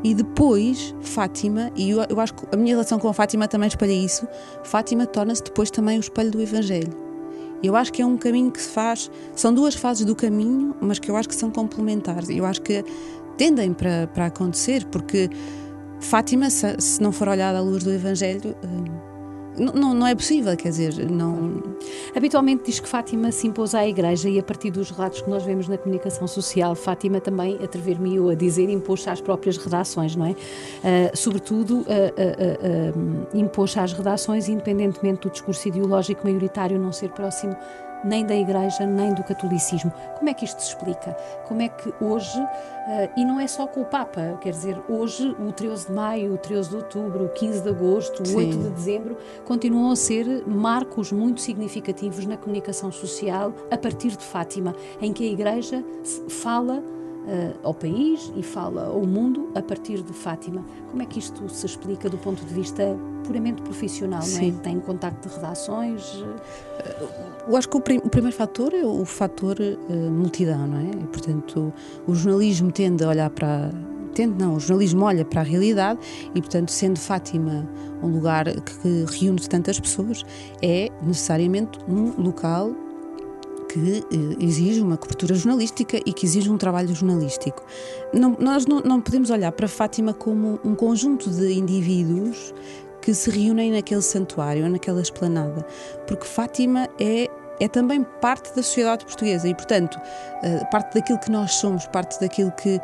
E 0.05 0.15
depois, 0.15 0.95
Fátima, 1.01 1.71
e 1.75 1.91
eu, 1.91 2.05
eu 2.09 2.21
acho 2.21 2.35
que 2.35 2.47
a 2.53 2.57
minha 2.57 2.75
relação 2.75 2.99
com 2.99 3.09
a 3.09 3.15
Fátima 3.15 3.49
também 3.49 3.69
espelha 3.69 3.93
isso, 3.93 4.27
Fátima 4.63 5.07
torna-se 5.07 5.43
depois 5.43 5.71
também 5.71 5.99
o 5.99 6.01
espelho 6.01 6.31
do 6.31 6.41
Evangelho. 6.41 7.07
Eu 7.63 7.75
acho 7.75 7.93
que 7.93 8.03
é 8.03 8.07
um 8.07 8.17
caminho 8.17 8.51
que 8.51 8.61
se 8.61 8.69
faz, 8.69 9.11
são 9.35 9.53
duas 9.53 9.75
fases 9.75 10.05
do 10.05 10.15
caminho, 10.15 10.75
mas 10.81 10.99
que 10.99 11.11
eu 11.11 11.17
acho 11.17 11.29
que 11.29 11.35
são 11.35 11.51
complementares. 11.51 12.29
Eu 12.29 12.45
acho 12.45 12.61
que 12.61 12.85
tendem 13.37 13.73
para, 13.73 14.07
para 14.09 14.27
acontecer, 14.27 14.85
porque 14.87 15.31
Fátima, 16.01 16.51
se, 16.51 16.77
se 16.79 17.03
não 17.03 17.13
for 17.13 17.29
olhada 17.29 17.59
à 17.59 17.61
luz 17.61 17.83
do 17.83 17.91
Evangelho, 17.91 18.55
hum, 18.63 19.16
não, 19.59 19.95
não 19.95 20.07
é 20.07 20.15
possível, 20.15 20.57
quer 20.57 20.69
dizer, 20.69 21.11
não. 21.11 21.63
Habitualmente 22.15 22.65
diz 22.65 22.81
que 22.81 22.89
Fátima 22.89 23.31
se 23.33 23.47
impôs 23.47 23.75
à 23.75 23.87
Igreja 23.87 24.29
e 24.29 24.39
a 24.39 24.43
partir 24.43 24.71
dos 24.71 24.91
relatos 24.91 25.21
que 25.21 25.31
nós 25.31 25.43
vemos 25.45 25.69
na 25.69 25.79
comunicação 25.79 26.27
social, 26.27 26.75
Fátima 26.75 27.21
também, 27.21 27.59
atrever-me 27.63 28.17
a 28.31 28.35
dizer, 28.35 28.69
impôs 28.69 29.07
às 29.09 29.21
próprias 29.21 29.57
redações, 29.57 30.15
não 30.15 30.27
é? 30.27 30.31
Uh, 30.31 31.17
sobretudo, 31.17 31.79
uh, 31.81 31.85
uh, 31.85 33.27
impôs 33.35 33.77
às 33.77 33.93
redações, 33.93 34.49
independentemente 34.49 35.23
do 35.23 35.31
discurso 35.31 35.69
ideológico 35.69 36.25
maioritário 36.25 36.79
não 36.79 36.93
ser 36.93 37.11
próximo 37.11 37.57
nem 38.07 38.25
da 38.25 38.35
Igreja, 38.35 38.87
nem 38.87 39.13
do 39.13 39.23
catolicismo. 39.23 39.93
Como 40.17 40.31
é 40.31 40.35
que 40.35 40.45
isto 40.45 40.63
se 40.63 40.69
explica? 40.69 41.17
Como 41.47 41.61
é 41.61 41.69
que 41.69 41.93
hoje, 42.01 42.41
uh, 42.41 43.11
e 43.17 43.25
não 43.25 43.41
é 43.41 43.47
só 43.47 43.67
com 43.67 43.83
o 43.83 43.85
Papa, 43.85 44.39
quer 44.41 44.51
dizer, 44.51 44.79
hoje 44.89 45.37
o 45.39 45.53
13 45.53 45.87
de 45.87 45.93
maio, 45.93 46.35
o 46.35 46.39
13 46.39 46.71
de 46.71 46.77
outubro, 46.77 47.25
o 47.25 47.29
15 47.31 47.63
de 47.63 47.69
agosto, 47.69 48.23
o 48.23 48.27
Sim. 48.27 48.37
8 48.37 48.59
de 48.59 48.71
dezembro, 48.71 49.17
continuam 49.45 49.91
a 49.91 49.97
ser 49.97 50.47
marcos 50.47 51.13
muito 51.13 51.41
significativos 51.41 52.25
na 52.27 52.37
comunicação 52.37 52.91
social 52.93 53.53
a 53.71 53.77
partir 53.77 54.17
de 54.17 54.25
Fátima, 54.25 54.75
em 55.01 55.13
que 55.13 55.25
a 55.25 55.33
Igreja 55.33 55.85
fala 56.29 56.83
ao 57.63 57.75
país 57.75 58.33
e 58.37 58.43
fala 58.43 58.87
ao 58.87 59.05
mundo 59.05 59.51
a 59.55 59.63
partir 59.63 60.03
de 60.03 60.13
Fátima. 60.13 60.65
Como 60.91 61.03
é 61.03 61.07
que 61.07 61.19
isto 61.19 61.49
se 61.49 61.67
explica 61.67 62.09
do 62.09 62.19
ponto 62.19 62.45
de 62.45 62.55
vista 62.55 62.97
puramente 63.25 63.63
profissional, 63.63 64.23
Sim. 64.23 64.53
não 64.53 64.59
é? 64.59 64.63
Tem 64.63 64.81
contacto 64.81 65.29
de 65.29 65.35
redações? 65.35 66.25
Eu 67.49 67.57
acho 67.57 67.69
que 67.69 67.77
o, 67.77 67.81
prim 67.81 67.99
o 67.99 68.09
primeiro 68.09 68.37
fator 68.37 68.73
é 68.73 68.85
o 68.85 69.05
fator 69.05 69.57
uh, 69.61 70.11
multidão, 70.11 70.67
não 70.67 70.79
é? 70.79 70.91
E, 70.91 71.07
portanto, 71.07 71.73
o 72.07 72.15
jornalismo 72.15 72.71
tende 72.71 73.05
a 73.05 73.09
olhar 73.09 73.31
para 73.31 73.71
tende 74.15 74.43
não, 74.43 74.55
o 74.55 74.61
jornalismo 74.61 75.05
olha 75.05 75.27
para 75.27 75.43
a 75.43 75.45
realidade 75.45 76.01
e, 76.35 76.41
portanto, 76.41 76.71
sendo 76.71 76.99
Fátima 76.99 77.69
um 78.03 78.09
lugar 78.09 78.47
que 78.47 79.05
reúne 79.11 79.41
tantas 79.41 79.79
pessoas, 79.79 80.25
é 80.63 80.89
necessariamente 81.03 81.79
um 81.87 82.19
local 82.21 82.75
que 83.77 84.07
eh, 84.11 84.45
exige 84.45 84.81
uma 84.81 84.97
cobertura 84.97 85.35
jornalística 85.35 85.99
e 85.99 86.13
que 86.13 86.25
exige 86.25 86.51
um 86.51 86.57
trabalho 86.57 86.95
jornalístico. 86.95 87.63
Não, 88.13 88.35
nós 88.39 88.65
não, 88.65 88.81
não 88.81 89.01
podemos 89.03 89.29
olhar 89.29 89.53
para 89.53 89.69
Fátima 89.69 90.15
como 90.15 90.59
um 90.65 90.75
conjunto 90.75 91.29
de 91.29 91.53
indivíduos 91.53 92.55
que 93.03 93.13
se 93.13 93.31
reúnem 93.31 93.73
naquele 93.73 94.01
santuário, 94.01 94.69
naquela 94.69 95.03
esplanada, 95.03 95.65
porque 96.07 96.25
Fátima 96.25 96.89
é 96.99 97.29
é 97.59 97.69
também 97.69 98.05
parte 98.21 98.55
da 98.55 98.63
sociedade 98.63 99.07
portuguesa 99.07 99.49
e, 99.49 99.55
portanto, 99.55 99.99
eh, 100.43 100.63
parte 100.71 100.93
daquilo 100.93 101.19
que 101.19 101.31
nós 101.31 101.55
somos, 101.55 101.87
parte 101.87 102.21
daquilo 102.21 102.53
que, 102.53 102.79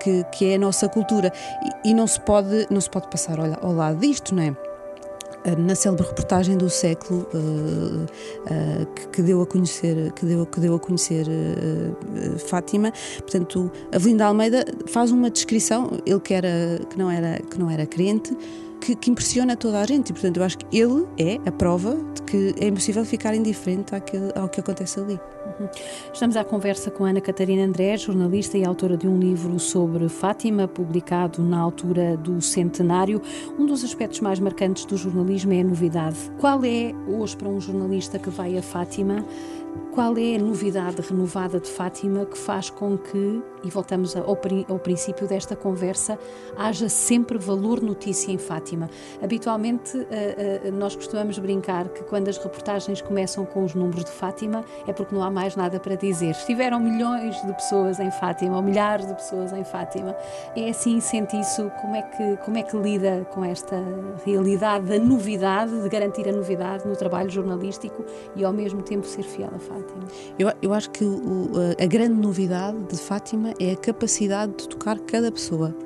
que, 0.00 0.24
que 0.32 0.46
é 0.46 0.56
a 0.56 0.58
nossa 0.58 0.88
cultura 0.88 1.32
e, 1.84 1.90
e, 1.90 1.94
não, 1.94 2.08
se 2.08 2.18
pode, 2.18 2.66
não 2.68 2.80
se 2.80 2.90
pode 2.90 3.06
passar 3.06 3.38
ao, 3.38 3.46
ao 3.64 3.72
lado 3.72 4.00
disto, 4.00 4.34
não 4.34 4.42
é? 4.42 4.65
Na 5.54 5.74
célebre 5.74 6.06
reportagem 6.06 6.56
do 6.56 6.68
século 6.68 7.26
uh, 7.34 8.04
uh, 8.04 8.86
que, 9.12 9.22
deu 9.22 9.42
a 9.42 9.46
conhecer 9.46 10.12
que 10.12 10.26
deu, 10.26 10.46
que 10.46 10.60
deu 10.60 10.74
a 10.74 10.78
conhecer 10.78 11.26
Fátima. 12.48 12.92
Portanto 13.18 13.70
Avelino 13.92 14.18
da 14.18 14.26
Almeida 14.26 14.64
faz 14.86 15.10
uma 15.10 15.30
descrição 15.30 15.90
ele 16.04 16.20
que 16.20 16.34
era 16.34 16.80
que 16.90 16.98
não 16.98 17.10
era 17.10 17.40
que 17.50 17.58
não 17.58 17.70
era 17.70 17.86
crente 17.86 18.36
que, 18.86 18.94
que, 18.94 19.10
impressiona 19.10 19.56
toda 19.56 19.80
a 19.80 19.84
gente. 19.84 20.10
E, 20.10 20.12
portanto, 20.12 20.36
eu 20.36 20.44
acho 20.44 20.58
que 20.58 20.78
ele 20.78 21.06
é 21.18 21.40
a 21.44 21.50
prova 21.50 21.96
de 22.14 22.22
que 22.22 22.54
é 22.60 22.68
impossível 22.68 23.04
ficar 23.04 23.34
indiferente 23.34 23.92
ao 24.36 24.48
que 24.48 24.60
acontece 24.60 25.00
ali. 25.00 25.14
Uhum. 25.14 25.68
Estamos 26.12 26.36
à 26.36 26.44
conversa 26.44 26.88
com 26.88 27.04
Ana 27.04 27.20
Catarina 27.20 27.64
André, 27.64 27.96
jornalista 27.96 28.56
e 28.56 28.64
autora 28.64 28.96
de 28.96 29.08
um 29.08 29.18
livro 29.18 29.58
sobre 29.58 30.08
Fátima, 30.08 30.68
publicado 30.68 31.42
na 31.42 31.58
altura 31.58 32.16
do 32.16 32.40
centenário. 32.40 33.20
Um 33.58 33.66
dos 33.66 33.82
aspectos 33.82 34.20
mais 34.20 34.38
marcantes 34.38 34.84
do 34.84 34.96
jornalismo 34.96 35.52
é 35.52 35.62
a 35.62 35.64
novidade. 35.64 36.16
Qual 36.38 36.64
é, 36.64 36.92
hoje, 37.08 37.36
para 37.36 37.48
um 37.48 37.60
jornalista 37.60 38.20
que 38.20 38.30
vai 38.30 38.56
a 38.56 38.62
Fátima, 38.62 39.24
qual 39.92 40.16
é 40.16 40.36
a 40.36 40.38
novidade 40.38 41.00
renovada 41.02 41.58
de 41.58 41.68
Fátima 41.68 42.24
que 42.24 42.38
faz 42.38 42.70
com 42.70 42.96
que, 42.96 43.42
e 43.66 43.70
voltamos 43.70 44.16
ao, 44.16 44.28
ao, 44.28 44.78
princípio 44.78 45.26
desta 45.26 45.56
conversa, 45.56 46.18
haja 46.56 46.88
sempre 46.88 47.36
valor 47.38 47.82
notícia 47.82 48.30
em 48.30 48.38
Fátima? 48.38 48.88
Habitualmente, 49.22 49.96
uh, 49.96 50.02
uh, 50.02 50.72
nós 50.72 50.94
costumamos 50.94 51.38
brincar 51.38 51.88
que 51.88 52.04
quando 52.04 52.28
as 52.28 52.38
reportagens 52.38 53.00
começam 53.00 53.44
com 53.44 53.64
os 53.64 53.74
números 53.74 54.04
de 54.04 54.10
Fátima 54.10 54.64
é 54.86 54.92
porque 54.92 55.14
não 55.14 55.22
há 55.22 55.30
mais 55.30 55.56
nada 55.56 55.80
para 55.80 55.96
dizer. 55.96 56.30
Estiveram 56.30 56.78
milhões 56.78 57.40
de 57.42 57.52
pessoas 57.52 57.98
em 57.98 58.10
Fátima, 58.10 58.56
ou 58.56 58.62
milhares 58.62 59.06
de 59.06 59.14
pessoas 59.14 59.52
em 59.52 59.64
Fátima. 59.64 60.16
É 60.54 60.70
assim, 60.70 61.00
sente 61.00 61.38
isso? 61.38 61.70
Como 61.80 61.96
é 61.96 62.02
que, 62.02 62.36
como 62.44 62.58
é 62.58 62.62
que 62.62 62.76
lida 62.76 63.26
com 63.32 63.44
esta 63.44 63.76
realidade 64.24 64.86
da 64.86 64.98
novidade, 64.98 65.82
de 65.82 65.88
garantir 65.88 66.28
a 66.28 66.32
novidade 66.32 66.86
no 66.86 66.94
trabalho 66.94 67.30
jornalístico 67.30 68.04
e 68.34 68.44
ao 68.44 68.52
mesmo 68.52 68.82
tempo 68.82 69.06
ser 69.06 69.24
fiel 69.24 69.50
a 69.54 69.58
Fátima? 69.58 70.04
Eu, 70.38 70.52
eu 70.62 70.72
acho 70.72 70.90
que 70.90 71.04
o, 71.04 71.50
a 71.80 71.86
grande 71.86 72.14
novidade 72.14 72.76
de 72.84 72.96
Fátima 72.96 73.54
é 73.58 73.72
a 73.72 73.76
capacidade 73.76 74.52
de 74.56 74.68
tocar 74.68 74.98
cada 75.00 75.30
pessoa. 75.30 75.76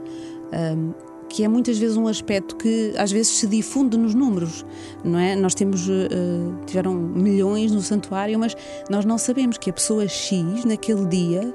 Um, 0.53 0.93
que 1.31 1.45
é 1.45 1.49
muitas 1.49 1.79
vezes 1.79 1.97
um 1.97 2.09
aspecto 2.09 2.57
que 2.57 2.93
às 2.99 3.12
vezes 3.12 3.29
se 3.29 3.47
difunde 3.47 3.97
nos 3.97 4.15
números, 4.15 4.67
não 5.05 5.17
é? 5.17 5.37
Nós 5.37 5.55
temos 5.55 5.89
uh, 5.89 6.00
tiveram 6.67 6.93
milhões 6.93 7.71
no 7.71 7.81
santuário, 7.81 8.37
mas 8.37 8.57
nós 8.91 9.05
não 9.05 9.17
sabemos 9.17 9.57
que 9.57 9.71
a 9.71 9.73
pessoa 9.73 10.09
X 10.09 10.65
naquele 10.65 11.07
dia 11.07 11.55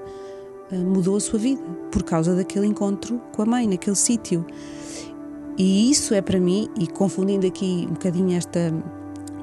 uh, 0.72 0.76
mudou 0.76 1.18
a 1.18 1.20
sua 1.20 1.38
vida 1.38 1.62
por 1.92 2.04
causa 2.04 2.34
daquele 2.34 2.66
encontro 2.66 3.22
com 3.34 3.42
a 3.42 3.46
mãe 3.46 3.68
naquele 3.68 3.98
sítio. 3.98 4.46
E 5.58 5.92
isso 5.92 6.14
é 6.14 6.22
para 6.22 6.40
mim, 6.40 6.70
e 6.80 6.88
confundindo 6.88 7.46
aqui 7.46 7.86
um 7.90 7.94
bocadinho 7.94 8.38
esta 8.38 8.74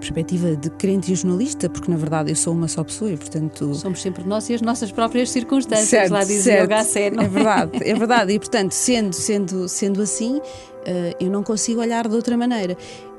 perspectiva 0.02 0.56
de 0.56 0.68
crente 0.71 1.12
e 1.12 1.14
jornalista, 1.14 1.71
porque 1.71 1.90
na 1.90 1.97
verdade 1.97 2.30
eu 2.30 2.37
sou 2.37 2.52
uma 2.52 2.68
só 2.68 2.82
pessoa 2.82 3.11
e 3.11 3.16
portanto. 3.16 3.73
Somos 3.75 4.02
sempre 4.02 4.25
nós 4.25 4.49
e 4.50 4.54
as 4.54 4.61
nossas 4.61 4.90
próprias 4.90 5.30
circunstâncias, 5.30 5.88
certo, 5.88 6.12
lá 6.12 6.25
dizia 6.25 6.64
o 6.64 6.68
Gacé, 6.68 7.11
não 7.11 7.23
é? 7.23 7.26
É 7.26 7.28
verdade, 7.28 7.71
é 7.82 7.94
verdade. 7.94 8.32
E 8.32 8.38
portanto, 8.38 8.73
sendo, 8.73 9.14
sendo, 9.14 9.68
sendo 9.68 10.02
assim, 10.02 10.37
uh, 10.38 10.42
eu 11.21 11.30
não 11.30 11.42
consigo 11.42 11.80
olhar 11.80 12.09
de 12.09 12.14
outra 12.14 12.37
maneira. 12.37 12.76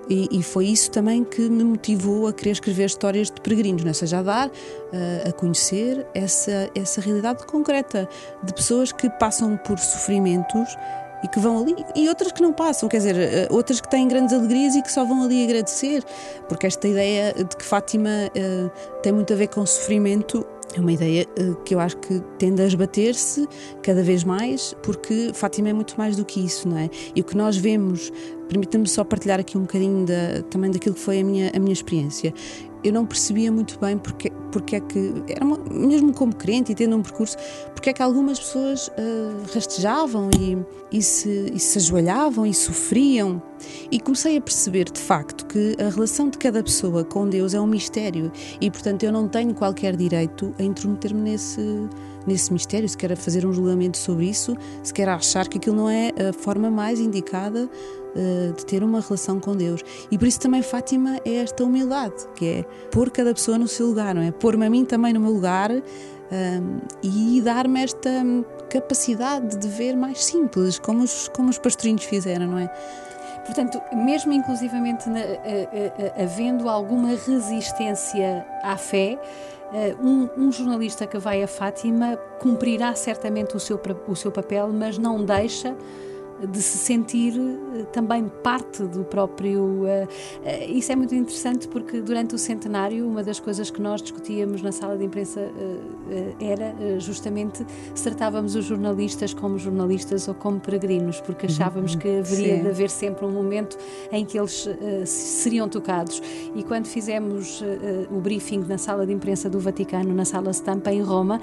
E, 0.09 0.27
e, 0.37 0.43
foi 0.43 0.65
isso 0.65 0.91
também 0.91 1.23
que 1.23 1.49
me 1.49 1.63
motivou 1.63 2.27
a 2.27 2.33
querer 2.33 2.51
escrever 2.51 2.85
histórias 2.85 3.31
de 3.31 3.39
peregrinos, 3.39 3.85
não 3.85 3.91
é? 3.91 3.93
seja, 3.93 4.19
a 4.19 4.23
dar 4.23 4.47
uh, 4.49 5.29
a 5.29 5.31
conhecer 5.31 6.05
essa, 6.13 6.69
essa 6.75 6.99
realidade 6.99 7.45
concreta 7.45 8.07
de 8.43 8.53
pessoas 8.53 8.91
que 8.91 9.09
passam 9.11 9.55
por 9.55 9.79
sofrimentos 9.79 10.75
e 11.23 11.27
que 11.27 11.39
vão 11.39 11.59
ali, 11.59 11.75
e 11.95 12.09
outras 12.09 12.31
que 12.31 12.41
não 12.41 12.51
passam, 12.51 12.89
quer 12.89 12.97
dizer, 12.97 13.15
eh, 13.15 13.47
outras 13.49 13.79
que 13.79 13.89
têm 13.89 14.07
grandes 14.07 14.33
alegrias 14.33 14.75
e 14.75 14.81
que 14.81 14.91
só 14.91 15.05
vão 15.05 15.23
ali 15.23 15.43
agradecer, 15.43 16.03
porque 16.49 16.67
esta 16.67 16.87
ideia 16.87 17.33
de 17.33 17.55
que 17.55 17.63
Fátima 17.63 18.09
uh, 18.09 18.99
tem 19.01 19.13
muito 19.13 19.31
a 19.31 19.35
ver 19.35 19.47
com 19.47 19.65
sofrimento 19.65 20.45
é 20.75 20.79
uma 20.79 20.91
ideia 20.91 21.25
uh, 21.39 21.55
que 21.63 21.75
eu 21.75 21.79
acho 21.79 21.97
que 21.97 22.19
tende 22.37 22.61
a 22.61 22.65
esbater-se 22.65 23.47
cada 23.81 24.01
vez 24.01 24.23
mais, 24.23 24.75
porque 24.83 25.31
Fátima 25.33 25.69
é 25.69 25.73
muito 25.73 25.95
mais 25.97 26.15
do 26.15 26.25
que 26.25 26.43
isso, 26.43 26.67
não 26.67 26.77
é? 26.77 26.89
E 27.15 27.21
o 27.21 27.23
que 27.23 27.37
nós 27.37 27.55
vemos, 27.55 28.11
permita-me 28.49 28.87
só 28.87 29.03
partilhar 29.03 29.39
aqui 29.39 29.57
um 29.57 29.61
bocadinho 29.61 30.05
da, 30.05 30.41
também 30.49 30.71
daquilo 30.71 30.95
que 30.95 31.01
foi 31.01 31.19
a 31.19 31.23
minha, 31.23 31.51
a 31.55 31.59
minha 31.59 31.73
experiência 31.73 32.33
eu 32.83 32.91
não 32.91 33.05
percebia 33.05 33.51
muito 33.51 33.79
bem 33.79 33.97
porque, 33.97 34.31
porque 34.51 34.75
é 34.75 34.79
que, 34.79 35.13
era 35.27 35.43
uma, 35.43 35.57
mesmo 35.69 36.13
como 36.13 36.35
crente 36.35 36.71
e 36.71 36.75
tendo 36.75 36.95
um 36.95 37.01
percurso, 37.01 37.37
porque 37.73 37.89
é 37.89 37.93
que 37.93 38.01
algumas 38.01 38.39
pessoas 38.39 38.87
uh, 38.89 39.53
rastejavam 39.53 40.29
e, 40.39 40.57
e, 40.91 41.01
se, 41.01 41.51
e 41.53 41.59
se 41.59 41.77
ajoelhavam 41.77 42.45
e 42.45 42.53
sofriam. 42.53 43.41
E 43.89 43.99
comecei 43.99 44.37
a 44.37 44.41
perceber 44.41 44.85
de 44.91 44.99
facto 44.99 45.45
que 45.45 45.75
a 45.79 45.89
relação 45.89 46.29
de 46.29 46.37
cada 46.37 46.61
pessoa 46.61 47.05
com 47.05 47.29
Deus 47.29 47.53
é 47.53 47.59
um 47.59 47.67
mistério 47.67 48.31
e, 48.59 48.69
portanto, 48.69 49.03
eu 49.03 49.11
não 49.11 49.27
tenho 49.27 49.53
qualquer 49.53 49.95
direito 49.95 50.53
a 50.59 50.63
intrometer-me 50.63 51.21
nesse, 51.21 51.61
nesse 52.27 52.51
mistério, 52.51 52.87
se 52.87 52.97
quer 52.97 53.15
fazer 53.15 53.45
um 53.45 53.53
julgamento 53.53 53.97
sobre 53.97 54.25
isso, 54.25 54.55
se 54.81 54.93
quer 54.93 55.07
achar 55.07 55.47
que 55.47 55.57
aquilo 55.57 55.75
não 55.75 55.89
é 55.89 56.11
a 56.29 56.33
forma 56.33 56.69
mais 56.69 56.99
indicada 56.99 57.69
de 58.55 58.65
ter 58.65 58.83
uma 58.83 59.01
relação 59.01 59.39
com 59.39 59.55
Deus. 59.55 59.81
E 60.11 60.17
por 60.17 60.27
isso 60.27 60.39
também 60.39 60.61
Fátima 60.61 61.19
é 61.25 61.35
esta 61.35 61.63
humildade, 61.63 62.27
que 62.35 62.45
é 62.45 62.65
pôr 62.91 63.09
cada 63.09 63.33
pessoa 63.33 63.57
no 63.57 63.67
seu 63.67 63.87
lugar, 63.87 64.13
não 64.13 64.21
é? 64.21 64.31
Pôr-me 64.31 64.65
a 64.65 64.69
mim 64.69 64.85
também 64.85 65.13
no 65.13 65.19
meu 65.19 65.31
lugar 65.31 65.71
um, 65.71 65.81
ehm, 66.31 66.77
e 67.01 67.41
dar-me 67.41 67.83
esta 67.83 68.09
capacidade 68.69 69.57
de 69.57 69.67
ver 69.67 69.95
mais 69.95 70.23
simples, 70.23 70.79
como 70.79 71.03
os, 71.03 71.27
como 71.29 71.49
os 71.49 71.57
pastorinhos 71.57 72.03
fizeram, 72.03 72.47
não 72.47 72.57
é? 72.57 72.71
Portanto, 73.45 73.81
mesmo 73.93 74.31
inclusivamente 74.31 75.09
na, 75.09 75.19
havendo 76.21 76.69
alguma 76.69 77.09
resistência 77.09 78.45
à 78.63 78.77
fé, 78.77 79.19
um, 80.01 80.29
um, 80.37 80.51
jornalista 80.51 81.05
que 81.05 81.17
vai 81.17 81.43
a 81.43 81.47
Fátima 81.47 82.15
cumprirá 82.39 82.95
certamente 82.95 83.55
o 83.55 83.59
seu, 83.59 83.79
o 84.07 84.15
seu 84.15 84.31
papel, 84.31 84.71
mas 84.71 84.97
não 84.97 85.25
deixa 85.25 85.75
de 86.47 86.61
se 86.61 86.77
sentir 86.77 87.33
eh, 87.37 87.83
também 87.91 88.29
parte 88.43 88.83
do 88.83 89.03
próprio. 89.03 89.85
Eh, 89.85 90.07
eh, 90.43 90.65
isso 90.67 90.91
é 90.91 90.95
muito 90.95 91.13
interessante 91.15 91.67
porque 91.67 92.01
durante 92.01 92.35
o 92.35 92.37
centenário, 92.37 93.07
uma 93.07 93.23
das 93.23 93.39
coisas 93.39 93.69
que 93.69 93.81
nós 93.81 94.01
discutíamos 94.01 94.61
na 94.61 94.71
sala 94.71 94.97
de 94.97 95.05
imprensa 95.05 95.41
era 96.39 96.99
justamente 96.99 97.65
se 97.93 98.03
tratávamos 98.03 98.55
os 98.55 98.65
jornalistas 98.65 99.33
como 99.33 99.57
jornalistas 99.57 100.27
ou 100.27 100.33
como 100.33 100.59
peregrinos, 100.59 101.21
porque 101.21 101.45
achávamos 101.45 101.95
que 101.95 102.19
haveria 102.19 102.57
Sim. 102.57 102.61
de 102.61 102.69
haver 102.69 102.89
sempre 102.89 103.25
um 103.25 103.31
momento 103.31 103.77
em 104.11 104.25
que 104.25 104.37
eles 104.37 104.67
seriam 105.05 105.67
tocados. 105.69 106.21
E 106.55 106.63
quando 106.63 106.87
fizemos 106.87 107.63
o 108.11 108.19
briefing 108.19 108.59
na 108.67 108.77
sala 108.77 109.05
de 109.05 109.13
imprensa 109.13 109.49
do 109.49 109.59
Vaticano, 109.59 110.13
na 110.13 110.25
sala 110.25 110.51
Stampa, 110.51 110.91
em 110.91 111.01
Roma, 111.01 111.39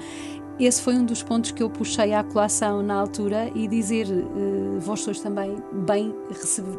esse 0.65 0.81
foi 0.81 0.95
um 0.95 1.05
dos 1.05 1.23
pontos 1.23 1.51
que 1.51 1.63
eu 1.63 1.69
puxei 1.69 2.13
à 2.13 2.23
colação 2.23 2.81
na 2.81 2.95
altura 2.95 3.49
e 3.55 3.67
dizer 3.67 4.07
uh, 4.07 4.79
vós 4.79 5.01
sois 5.01 5.19
também 5.19 5.55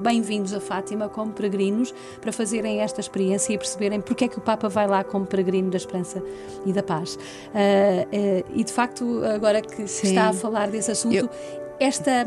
bem-vindos 0.00 0.52
bem 0.52 0.58
a 0.58 0.60
Fátima 0.60 1.08
como 1.08 1.32
peregrinos 1.32 1.92
para 2.20 2.32
fazerem 2.32 2.80
esta 2.80 3.00
experiência 3.00 3.52
e 3.52 3.58
perceberem 3.58 4.00
porque 4.00 4.24
é 4.24 4.28
que 4.28 4.38
o 4.38 4.40
Papa 4.40 4.68
vai 4.68 4.86
lá 4.86 5.02
como 5.02 5.26
peregrino 5.26 5.70
da 5.70 5.76
esperança 5.76 6.22
e 6.64 6.72
da 6.72 6.82
paz. 6.82 7.14
Uh, 7.14 7.18
uh, 7.18 8.44
e 8.54 8.64
de 8.64 8.72
facto, 8.72 9.22
agora 9.24 9.60
que 9.60 9.86
Sim. 9.86 10.08
está 10.08 10.28
a 10.28 10.32
falar 10.32 10.70
desse 10.70 10.90
assunto, 10.90 11.14
eu... 11.14 11.30
esta 11.78 12.26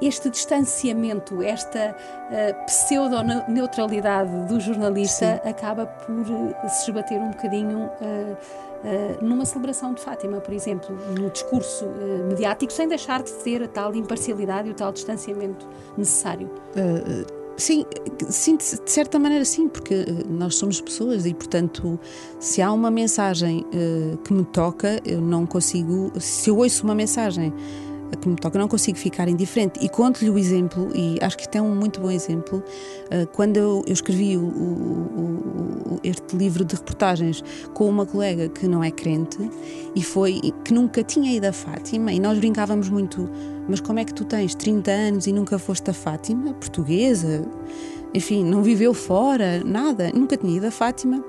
este 0.00 0.30
distanciamento, 0.30 1.42
esta 1.42 1.96
pseudo-neutralidade 2.66 4.46
do 4.46 4.58
jornalista 4.60 5.40
Sim. 5.42 5.50
acaba 5.50 5.86
por 5.86 6.24
se 6.68 6.90
esbater 6.90 7.18
um 7.20 7.30
bocadinho 7.30 7.90
Uh, 8.82 9.24
numa 9.24 9.44
celebração 9.44 9.94
de 9.94 10.00
Fátima, 10.00 10.40
por 10.40 10.52
exemplo, 10.52 10.92
no 11.16 11.30
discurso 11.30 11.84
uh, 11.84 12.26
mediático, 12.28 12.72
sem 12.72 12.88
deixar 12.88 13.22
de 13.22 13.30
ter 13.34 13.62
a 13.62 13.68
tal 13.68 13.94
imparcialidade 13.94 14.66
e 14.66 14.72
o 14.72 14.74
tal 14.74 14.90
distanciamento 14.90 15.68
necessário. 15.96 16.50
Uh, 16.74 17.24
sim, 17.56 17.86
sim, 18.28 18.56
de 18.56 18.90
certa 18.90 19.20
maneira 19.20 19.44
sim, 19.44 19.68
porque 19.68 20.04
nós 20.28 20.56
somos 20.56 20.80
pessoas 20.80 21.24
e, 21.26 21.32
portanto, 21.32 21.96
se 22.40 22.60
há 22.60 22.72
uma 22.72 22.90
mensagem 22.90 23.64
que 24.24 24.32
me 24.32 24.44
toca, 24.46 25.00
eu 25.04 25.20
não 25.20 25.46
consigo. 25.46 26.10
Se 26.18 26.50
eu 26.50 26.58
ouço 26.58 26.82
uma 26.82 26.94
mensagem 26.94 27.54
que 28.16 28.28
me 28.28 28.36
toca, 28.36 28.58
não 28.58 28.68
consigo 28.68 28.98
ficar 28.98 29.28
indiferente. 29.28 29.78
E 29.84 29.88
conto-lhe 29.88 30.30
o 30.30 30.38
exemplo, 30.38 30.90
e 30.94 31.18
acho 31.20 31.36
que 31.36 31.42
isto 31.42 31.56
é 31.56 31.62
um 31.62 31.74
muito 31.74 32.00
bom 32.00 32.10
exemplo, 32.10 32.58
uh, 32.58 33.26
quando 33.32 33.56
eu, 33.56 33.84
escrevi 33.86 34.36
o, 34.36 34.42
o, 34.42 35.94
o, 35.94 36.00
este 36.02 36.36
livro 36.36 36.64
de 36.64 36.74
reportagens 36.74 37.42
com 37.74 37.88
uma 37.88 38.06
colega 38.06 38.48
que 38.48 38.66
não 38.66 38.82
é 38.82 38.90
crente 38.90 39.38
e 39.94 40.02
foi 40.02 40.40
que 40.64 40.72
nunca 40.72 41.02
tinha 41.02 41.32
ido 41.32 41.46
a 41.46 41.52
Fátima, 41.52 42.12
e 42.12 42.20
nós 42.20 42.38
brincávamos 42.38 42.88
muito, 42.88 43.28
mas 43.68 43.80
como 43.80 43.98
é 43.98 44.04
que 44.04 44.14
tu 44.14 44.24
tens 44.24 44.54
30 44.54 44.90
anos 44.90 45.26
e 45.26 45.32
nunca 45.32 45.58
foste 45.58 45.90
a 45.90 45.94
Fátima? 45.94 46.54
Portuguesa? 46.54 47.44
Enfim, 48.14 48.44
não 48.44 48.62
viveu 48.62 48.92
fora, 48.92 49.62
nada, 49.64 50.10
nunca 50.14 50.36
tinha 50.36 50.56
ido 50.56 50.66
a 50.66 50.70
Fátima. 50.70 51.24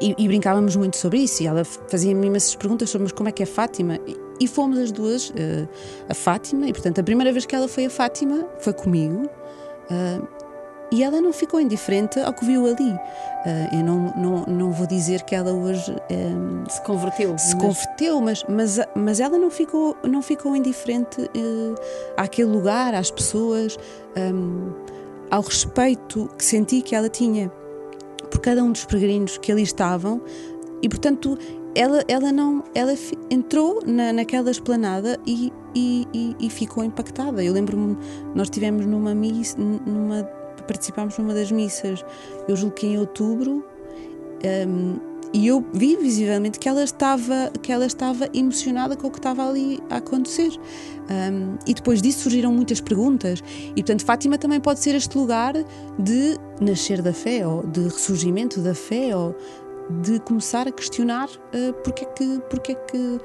E, 0.00 0.14
e, 0.18 0.28
brincávamos 0.28 0.76
muito 0.76 0.96
sobre 0.96 1.18
isso. 1.18 1.42
E 1.42 1.46
ela 1.46 1.64
fazia-me 1.64 2.26
imensas 2.26 2.54
perguntas 2.54 2.90
sobre 2.90 3.04
mas 3.04 3.12
como 3.12 3.28
é 3.28 3.32
que 3.32 3.42
é 3.42 3.46
Fátima. 3.46 3.98
Fomos 4.46 4.78
as 4.78 4.90
duas 4.90 5.30
uh, 5.30 5.68
a 6.08 6.14
Fátima, 6.14 6.66
e 6.66 6.72
portanto 6.72 6.98
a 6.98 7.02
primeira 7.02 7.32
vez 7.32 7.46
que 7.46 7.54
ela 7.54 7.68
foi 7.68 7.86
a 7.86 7.90
Fátima 7.90 8.44
foi 8.58 8.72
comigo. 8.72 9.30
Uh, 9.90 10.26
e 10.92 11.02
ela 11.02 11.20
não 11.20 11.32
ficou 11.32 11.60
indiferente 11.60 12.20
ao 12.20 12.32
que 12.32 12.44
viu 12.44 12.66
ali. 12.66 12.92
Uh, 12.92 13.76
eu 13.76 13.84
não, 13.84 14.14
não, 14.16 14.44
não 14.46 14.72
vou 14.72 14.86
dizer 14.86 15.22
que 15.22 15.34
ela 15.34 15.52
hoje 15.52 15.94
um, 16.10 16.64
se 16.68 16.80
converteu. 16.82 17.36
Se 17.38 17.54
mas... 17.54 17.64
converteu, 17.64 18.20
mas, 18.20 18.44
mas, 18.48 18.78
mas 18.94 19.20
ela 19.20 19.36
não 19.36 19.50
ficou, 19.50 19.96
não 20.04 20.22
ficou 20.22 20.54
indiferente 20.54 21.22
uh, 21.22 21.74
àquele 22.16 22.50
lugar, 22.50 22.94
às 22.94 23.10
pessoas, 23.10 23.76
um, 24.16 24.72
ao 25.30 25.42
respeito 25.42 26.30
que 26.38 26.44
senti 26.44 26.80
que 26.82 26.94
ela 26.94 27.08
tinha 27.08 27.50
por 28.30 28.40
cada 28.40 28.62
um 28.62 28.70
dos 28.70 28.84
peregrinos 28.84 29.38
que 29.38 29.50
ali 29.50 29.62
estavam. 29.62 30.20
E 30.82 30.88
portanto 30.88 31.36
ela, 31.76 32.02
ela 32.08 32.32
não 32.32 32.64
ela 32.74 32.94
entrou 33.30 33.82
na, 33.86 34.12
naquela 34.12 34.50
esplanada 34.50 35.20
e, 35.26 35.52
e, 35.74 36.08
e, 36.12 36.36
e 36.40 36.50
ficou 36.50 36.82
impactada. 36.82 37.44
Eu 37.44 37.52
lembro-me, 37.52 37.96
nós 38.34 38.48
tivemos 38.48 38.86
numa 38.86 39.14
missa, 39.14 39.56
numa, 39.58 40.24
participámos 40.66 41.16
numa 41.18 41.34
das 41.34 41.52
missas, 41.52 42.04
eu 42.48 42.56
julgo 42.56 42.74
que 42.74 42.86
em 42.86 42.98
outubro, 42.98 43.62
um, 44.66 45.16
e 45.32 45.48
eu 45.48 45.62
vi 45.72 45.96
visivelmente 45.96 46.58
que 46.58 46.68
ela 46.68 46.82
estava 46.82 47.50
que 47.60 47.70
ela 47.70 47.84
estava 47.84 48.28
emocionada 48.32 48.96
com 48.96 49.08
o 49.08 49.10
que 49.10 49.18
estava 49.18 49.46
ali 49.46 49.82
a 49.90 49.96
acontecer. 49.96 50.50
Um, 51.10 51.56
e 51.66 51.74
depois 51.74 52.00
disso 52.00 52.20
surgiram 52.20 52.52
muitas 52.52 52.80
perguntas. 52.80 53.42
E 53.70 53.74
portanto, 53.74 54.04
Fátima 54.04 54.38
também 54.38 54.60
pode 54.60 54.80
ser 54.80 54.94
este 54.94 55.18
lugar 55.18 55.52
de 55.98 56.38
nascer 56.60 57.02
da 57.02 57.12
fé, 57.12 57.46
ou 57.46 57.66
de 57.66 57.82
ressurgimento 57.82 58.60
da 58.60 58.74
fé, 58.74 59.14
ou 59.14 59.36
de 59.88 60.18
começar 60.20 60.66
a 60.66 60.72
questionar 60.72 61.28
uh, 61.28 61.72
porque 61.84 62.04
é 62.04 62.08
que. 62.08 62.40
Porque 62.50 62.72
é 62.72 62.74
que 62.74 63.20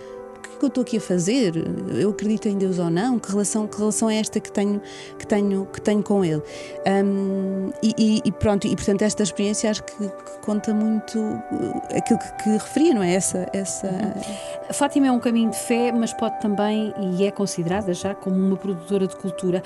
que 0.62 0.66
eu 0.66 0.68
estou 0.68 0.82
aqui 0.84 0.98
a 0.98 1.02
fazer? 1.02 1.54
Eu 2.00 2.12
acredito 2.12 2.48
em 2.48 2.56
Deus 2.56 2.78
ou 2.78 2.90
não? 2.92 3.18
Que 3.18 3.32
relação, 3.32 3.66
que 3.66 3.78
relação 3.78 4.10
é 4.10 4.18
esta 4.18 4.40
que 4.40 4.52
tenho, 4.52 4.80
que 5.18 5.26
tenho, 5.26 5.66
que 5.66 5.82
tenho 5.82 6.04
com 6.04 6.24
Ele? 6.24 6.42
Um, 6.86 7.72
e, 7.82 8.22
e, 8.24 8.32
pronto, 8.32 8.68
e 8.68 8.76
portanto, 8.76 9.02
esta 9.02 9.24
experiência 9.24 9.72
acho 9.72 9.84
que, 9.84 9.98
que 9.98 10.40
conta 10.42 10.72
muito 10.72 11.18
uh, 11.20 11.82
aquilo 11.98 12.20
que, 12.20 12.44
que, 12.44 12.50
referia, 12.52 12.94
não 12.94 13.02
é? 13.02 13.16
Essa, 13.16 13.50
essa... 13.52 13.90
A 14.70 14.74
Fátima 14.74 15.08
é 15.08 15.12
um 15.12 15.20
caminho 15.20 15.50
de 15.50 15.58
fé, 15.58 15.92
mas 15.92 16.14
pode 16.14 16.40
também, 16.40 16.94
e 17.18 17.26
é 17.26 17.32
considerada 17.32 17.92
já 17.94 18.14
como 18.14 18.36
uma 18.36 18.56
produtora 18.56 19.08
de 19.08 19.16
cultura. 19.16 19.64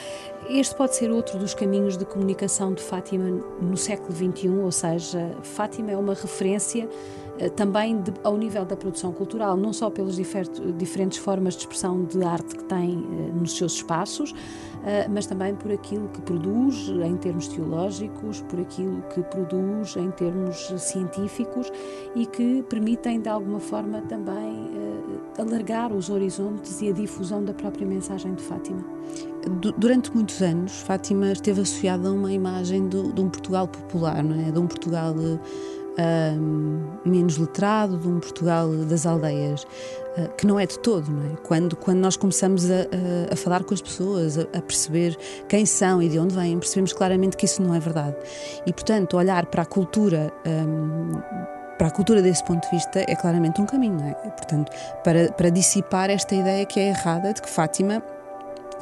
Este 0.50 0.76
pode 0.76 0.96
ser 0.96 1.12
outro 1.12 1.38
dos 1.38 1.54
caminhos 1.54 1.98
de 1.98 2.06
comunicação 2.06 2.74
de 2.74 2.82
Fátima 2.82 3.26
no 3.60 3.76
século 3.76 4.14
XXI, 4.14 4.48
ou 4.48 4.72
seja, 4.72 5.36
Fátima 5.44 5.92
é 5.92 5.98
uma 5.98 6.14
referência 6.14 6.88
também 7.56 8.02
de, 8.02 8.14
ao 8.24 8.38
nível 8.38 8.66
da 8.66 8.76
produção 8.76 9.12
cultural, 9.12 9.58
não 9.58 9.74
só 9.74 9.90
pelas 9.90 10.16
diferentes 10.16 11.18
formas 11.18 11.56
de 11.56 11.62
expressão 11.62 12.04
de 12.04 12.24
arte 12.24 12.56
que 12.56 12.64
tem 12.64 12.92
eh, 12.92 13.32
nos 13.34 13.58
seus 13.58 13.74
espaços, 13.74 14.34
eh, 14.86 15.08
mas 15.10 15.26
também 15.26 15.54
por 15.56 15.72
aquilo 15.72 16.08
que 16.10 16.22
produz 16.22 16.88
em 16.88 17.18
termos 17.18 17.48
teológicos, 17.48 18.42
por 18.42 18.60
aquilo 18.60 19.02
que 19.14 19.22
produz 19.24 19.96
em 19.98 20.12
termos 20.12 20.74
científicos 20.78 21.72
e 22.16 22.26
que 22.26 22.64
permitem 22.64 23.20
de 23.20 23.30
alguma 23.30 23.60
forma 23.60 24.02
também 24.04 24.70
alargar 25.38 25.92
os 25.92 26.10
horizontes 26.10 26.82
e 26.82 26.90
a 26.90 26.92
difusão 26.94 27.44
da 27.44 27.54
própria 27.54 27.86
mensagem 27.86 28.34
de 28.36 28.42
Fátima. 28.44 28.84
Durante 29.78 30.14
muitos 30.14 30.42
anos, 30.42 30.82
Fátima 30.82 31.32
esteve 31.32 31.62
associada 31.62 32.08
a 32.08 32.12
uma 32.12 32.32
imagem 32.32 32.88
de, 32.88 33.12
de 33.12 33.22
um 33.22 33.30
Portugal 33.30 33.68
popular, 33.68 34.24
não 34.24 34.40
é? 34.40 34.52
De 34.52 34.58
um 34.58 34.68
Portugal 34.68 35.14
menos 37.06 37.38
letrado, 37.38 37.98
de 37.98 38.08
um 38.08 38.20
Portugal 38.20 38.70
das 38.86 39.06
aldeias, 39.06 39.64
uh, 39.64 40.30
que 40.38 40.46
não 40.46 40.60
é 40.60 40.66
de 40.66 40.78
todo, 40.80 41.10
não 41.10 41.34
é? 41.34 41.36
Quando, 41.44 41.76
quando 41.76 42.00
nós 42.00 42.18
começamos 42.18 42.70
a, 42.70 42.82
a, 43.30 43.34
a 43.34 43.36
falar 43.36 43.64
com 43.64 43.74
as 43.74 43.82
pessoas, 43.82 44.38
a, 44.38 44.42
a, 44.42 44.62
perceber 44.62 45.18
quem 45.48 45.66
são 45.66 46.02
e 46.02 46.10
de 46.10 46.20
onde 46.20 46.36
vêm, 46.36 46.58
percebemos 46.60 46.94
claramente 46.94 47.38
que 47.38 47.46
isso 47.46 47.62
não 47.62 47.74
é 47.74 47.80
verdade. 47.80 48.16
E, 48.66 48.74
portanto, 48.74 49.18
olhar 49.18 49.46
para 49.46 49.64
a 49.64 49.66
cultura. 49.66 50.32
Um, 50.46 51.12
para 51.78 51.88
a 51.88 51.92
cultura 51.92 52.22
desse 52.22 52.42
ponto 52.46 52.64
de 52.64 52.70
vista 52.70 53.04
é 53.06 53.16
claramente 53.18 53.60
um 53.60 53.66
caminho, 53.66 53.96
não 53.96 54.08
é? 54.08 54.14
Portanto, 54.14 54.72
para, 55.04 55.30
para 55.34 55.50
dissipar 55.50 56.10
esta 56.10 56.34
ideia 56.34 56.66
que 56.66 56.80
é 56.80 56.88
errada 56.88 57.34
de 57.34 57.42
que 57.42 57.50
Fátima 57.50 58.02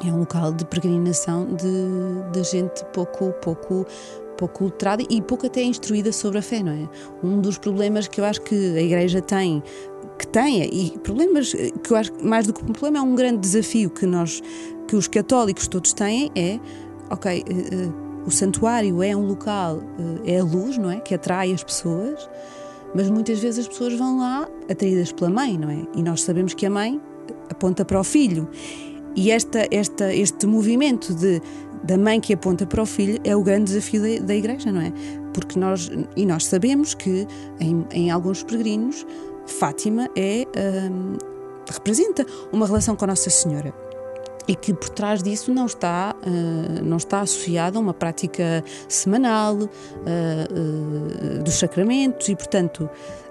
é 0.02 0.12
um 0.12 0.18
local 0.18 0.52
de 0.52 0.64
peregrinação 0.64 1.46
de, 1.54 2.30
de 2.32 2.42
gente 2.44 2.84
pouco, 2.86 3.32
pouco 3.34 3.86
pouco 4.36 4.64
letrada 4.64 5.02
e 5.08 5.20
pouco 5.22 5.46
até 5.46 5.62
instruída 5.62 6.12
sobre 6.12 6.38
a 6.38 6.42
fé, 6.42 6.62
não 6.62 6.72
é? 6.72 6.88
Um 7.22 7.40
dos 7.40 7.58
problemas 7.58 8.08
que 8.08 8.20
eu 8.20 8.24
acho 8.24 8.40
que 8.42 8.54
a 8.54 8.80
Igreja 8.82 9.20
tem, 9.20 9.62
que 10.18 10.26
tem, 10.26 10.62
e 10.62 10.98
problemas 10.98 11.52
que 11.52 11.90
eu 11.90 11.96
acho 11.96 12.12
mais 12.22 12.46
do 12.46 12.52
que 12.52 12.62
um 12.62 12.72
problema, 12.72 12.98
é 12.98 13.02
um 13.02 13.14
grande 13.14 13.38
desafio 13.38 13.90
que 13.90 14.06
nós, 14.06 14.42
que 14.86 14.96
os 14.96 15.08
católicos 15.08 15.66
todos 15.66 15.92
têm, 15.92 16.30
é, 16.34 16.58
ok, 17.10 17.42
uh, 17.42 18.26
o 18.26 18.30
santuário 18.30 19.02
é 19.02 19.14
um 19.16 19.26
local, 19.26 19.76
uh, 19.76 20.20
é 20.24 20.38
a 20.38 20.44
luz, 20.44 20.78
não 20.78 20.90
é? 20.90 21.00
Que 21.00 21.14
atrai 21.14 21.52
as 21.52 21.62
pessoas, 21.62 22.28
mas 22.94 23.10
muitas 23.10 23.38
vezes 23.40 23.60
as 23.60 23.68
pessoas 23.68 23.94
vão 23.94 24.18
lá 24.18 24.48
atraídas 24.70 25.12
pela 25.12 25.30
mãe, 25.30 25.58
não 25.58 25.70
é? 25.70 25.82
E 25.94 26.02
nós 26.02 26.22
sabemos 26.22 26.54
que 26.54 26.64
a 26.64 26.70
mãe 26.70 27.00
aponta 27.50 27.84
para 27.84 27.98
o 27.98 28.04
filho. 28.04 28.48
E 29.16 29.30
esta, 29.30 29.66
esta, 29.70 30.12
este 30.12 30.46
movimento 30.46 31.14
de 31.14 31.40
da 31.84 31.98
mãe 31.98 32.20
que 32.20 32.32
aponta 32.32 32.66
para 32.66 32.82
o 32.82 32.86
filho 32.86 33.20
é 33.24 33.36
o 33.36 33.42
grande 33.42 33.64
desafio 33.72 34.00
da, 34.00 34.26
da 34.26 34.34
Igreja, 34.34 34.72
não 34.72 34.80
é? 34.80 34.92
Porque 35.32 35.58
nós, 35.58 35.90
e 36.16 36.24
nós 36.24 36.46
sabemos 36.46 36.94
que 36.94 37.26
em, 37.60 37.86
em 37.90 38.10
alguns 38.10 38.42
peregrinos, 38.42 39.06
Fátima 39.46 40.08
é, 40.16 40.46
hum, 40.90 41.18
representa 41.70 42.26
uma 42.50 42.66
relação 42.66 42.96
com 42.96 43.04
a 43.04 43.08
Nossa 43.08 43.28
Senhora 43.28 43.74
e 44.46 44.54
que 44.54 44.74
por 44.74 44.88
trás 44.90 45.22
disso 45.22 45.52
não 45.52 45.66
está 45.66 46.14
uh, 46.26 46.84
não 46.84 46.98
está 46.98 47.20
associada 47.20 47.78
a 47.78 47.80
uma 47.80 47.94
prática 47.94 48.62
semanal 48.88 49.56
uh, 49.56 49.60
uh, 49.60 51.42
dos 51.42 51.54
sacramentos 51.54 52.28
e 52.28 52.36
portanto 52.36 52.88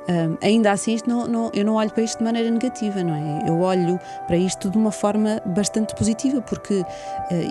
um, 0.10 0.38
ainda 0.42 0.72
assim, 0.72 0.98
não, 1.08 1.28
não, 1.28 1.52
eu 1.54 1.64
não 1.64 1.76
olho 1.76 1.92
para 1.92 2.04
isto 2.04 2.18
de 2.18 2.24
maneira 2.24 2.50
negativa, 2.50 3.04
não 3.04 3.16
é? 3.16 3.48
Eu 3.48 3.60
olho 3.60 4.00
para 4.28 4.38
isto 4.38 4.70
de 4.70 4.78
uma 4.78 4.92
forma 4.92 5.42
bastante 5.46 5.96
positiva, 5.96 6.42
porque, 6.42 6.82
uh, 6.82 6.86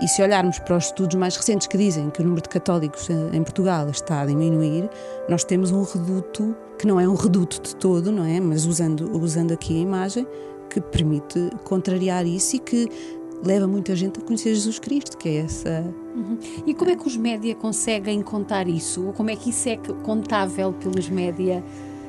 e 0.03 0.07
se 0.07 0.21
olharmos 0.21 0.59
para 0.59 0.77
os 0.77 0.85
estudos 0.85 1.15
mais 1.15 1.35
recentes 1.35 1.67
que 1.67 1.77
dizem 1.77 2.09
que 2.09 2.21
o 2.21 2.23
número 2.23 2.41
de 2.41 2.49
católicos 2.49 3.09
em 3.09 3.43
Portugal 3.43 3.89
está 3.89 4.21
a 4.21 4.25
diminuir, 4.25 4.89
nós 5.27 5.43
temos 5.43 5.71
um 5.71 5.83
reduto, 5.83 6.55
que 6.77 6.85
não 6.85 6.99
é 6.99 7.07
um 7.07 7.15
reduto 7.15 7.61
de 7.61 7.75
todo, 7.75 8.11
não 8.11 8.25
é? 8.25 8.39
Mas 8.39 8.65
usando, 8.65 9.17
usando 9.17 9.51
aqui 9.51 9.75
a 9.77 9.81
imagem, 9.81 10.27
que 10.69 10.81
permite 10.81 11.49
contrariar 11.63 12.25
isso 12.25 12.55
e 12.55 12.59
que 12.59 12.89
leva 13.43 13.67
muita 13.67 13.95
gente 13.95 14.19
a 14.19 14.23
conhecer 14.23 14.53
Jesus 14.53 14.79
Cristo, 14.79 15.17
que 15.17 15.29
é 15.29 15.35
essa. 15.37 15.83
Uhum. 16.15 16.37
E 16.65 16.73
como 16.73 16.91
é 16.91 16.95
que 16.95 17.05
os 17.05 17.17
média 17.17 17.53
conseguem 17.55 18.21
contar 18.21 18.67
isso? 18.67 19.05
Ou 19.05 19.13
como 19.13 19.29
é 19.29 19.35
que 19.35 19.49
isso 19.49 19.67
é 19.69 19.77
contável 20.03 20.71
pelos 20.73 21.09
média? 21.09 21.63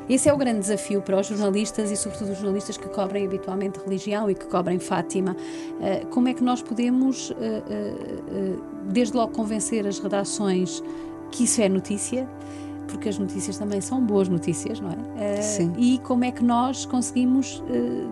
Esse 0.09 0.29
é 0.29 0.33
o 0.33 0.37
grande 0.37 0.61
desafio 0.61 1.01
para 1.01 1.19
os 1.19 1.27
jornalistas 1.27 1.90
e, 1.90 1.97
sobretudo, 1.97 2.33
os 2.33 2.38
jornalistas 2.38 2.77
que 2.77 2.88
cobrem 2.88 3.27
habitualmente 3.27 3.79
religião 3.79 4.31
e 4.31 4.35
que 4.35 4.47
cobrem 4.47 4.79
Fátima. 4.79 5.37
Eh, 5.81 6.05
como 6.11 6.29
é 6.29 6.35
que 6.35 6.45
nós 6.45 6.62
podemos, 6.62 7.33
eh, 7.40 7.62
eh, 7.69 8.57
desde 8.90 9.17
logo, 9.17 9.33
convencer 9.33 9.87
as 9.87 9.99
redações 9.99 10.83
que 11.31 11.45
isso 11.45 11.61
é 11.62 11.69
notícia? 11.69 12.29
Porque 12.87 13.09
as 13.09 13.19
notícias 13.19 13.57
também 13.57 13.81
são 13.81 14.01
boas 14.05 14.29
notícias, 14.29 14.79
não 14.79 14.90
é? 14.90 15.40
Sim. 15.40 15.73
E 15.79 15.99
como 15.99 16.23
é 16.23 16.31
que 16.31 16.45
nós 16.45 16.85
conseguimos 16.85 17.62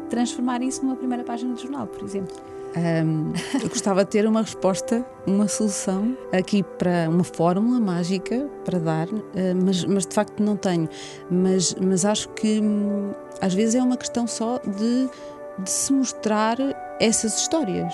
transformar 0.09 0.62
isso 0.62 0.83
numa 0.83 0.96
primeira 0.96 1.22
página 1.22 1.55
de 1.55 1.62
jornal, 1.62 1.87
por 1.87 2.02
exemplo? 2.02 2.35
Um, 2.74 3.32
eu 3.62 3.68
gostava 3.68 4.04
de 4.04 4.11
ter 4.11 4.26
uma 4.26 4.40
resposta, 4.40 5.04
uma 5.26 5.46
solução 5.46 6.16
aqui 6.32 6.62
para 6.62 7.06
uma 7.08 7.24
fórmula 7.24 7.78
mágica 7.78 8.48
para 8.64 8.78
dar, 8.78 9.08
uh, 9.08 9.20
mas, 9.62 9.85
mas 9.85 10.06
de 10.06 10.14
facto 10.14 10.42
não 10.42 10.56
tenho. 10.56 10.88
Mas, 11.30 11.74
mas 11.74 12.04
acho 12.04 12.28
que 12.30 12.61
hum, 12.61 13.12
às 13.40 13.52
vezes 13.52 13.74
é 13.74 13.82
uma 13.82 13.96
questão 13.96 14.26
só 14.26 14.58
de, 14.58 15.08
de 15.58 15.70
se 15.70 15.92
mostrar 15.92 16.56
essas 16.98 17.37
histórias, 17.38 17.92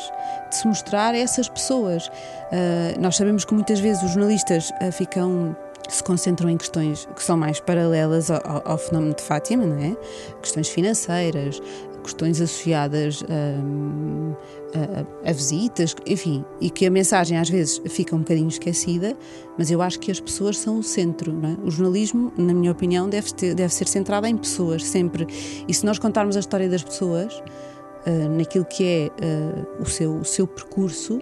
de 0.48 0.56
se 0.56 0.66
mostrar 0.66 1.14
essas 1.14 1.48
pessoas. 1.48 2.06
Uh, 2.06 3.00
nós 3.00 3.16
sabemos 3.16 3.44
que 3.44 3.54
muitas 3.54 3.80
vezes 3.80 4.02
os 4.02 4.12
jornalistas 4.12 4.70
uh, 4.70 4.92
ficam 4.92 5.56
se 5.88 6.04
concentram 6.04 6.50
em 6.50 6.56
questões 6.56 7.08
que 7.16 7.22
são 7.22 7.36
mais 7.36 7.60
paralelas 7.60 8.30
ao, 8.30 8.62
ao, 8.62 8.76
fenómeno 8.76 9.14
de 9.14 9.22
Fátima, 9.22 9.64
não 9.64 9.78
é? 9.78 9.96
Questões 10.42 10.68
financeiras, 10.68 11.62
questões 12.08 12.40
associadas 12.40 13.22
hum, 13.22 14.34
a, 14.74 15.28
a, 15.28 15.30
a, 15.30 15.32
visitas, 15.32 15.94
enfim, 16.06 16.44
e 16.60 16.70
que 16.70 16.86
a 16.86 16.90
mensagem 16.90 17.36
às 17.36 17.50
vezes 17.50 17.80
fica 17.86 18.16
um 18.16 18.20
bocadinho 18.20 18.48
esquecida, 18.48 19.16
mas 19.58 19.70
eu 19.70 19.82
acho 19.82 20.00
que 20.00 20.10
as 20.10 20.18
pessoas 20.18 20.58
são 20.58 20.78
o 20.78 20.82
centro. 20.82 21.38
É? 21.44 21.66
O 21.66 21.70
jornalismo, 21.70 22.32
na 22.36 22.54
minha 22.54 22.72
opinião, 22.72 23.08
deve, 23.08 23.32
ter, 23.32 23.54
deve 23.54 23.72
ser 23.72 23.86
centrado 23.86 24.26
em 24.26 24.36
pessoas, 24.36 24.84
sempre. 24.84 25.26
E 25.66 25.74
se 25.74 25.84
nós 25.84 25.98
contarmos 25.98 26.36
a 26.36 26.40
história 26.40 26.68
das 26.68 26.82
pessoas, 26.82 27.34
uh, 27.34 28.28
naquilo 28.36 28.64
que 28.64 28.84
é 28.84 29.10
uh, 29.24 29.82
o, 29.82 29.86
seu, 29.86 30.16
o 30.16 30.24
seu 30.24 30.46
percurso, 30.46 31.20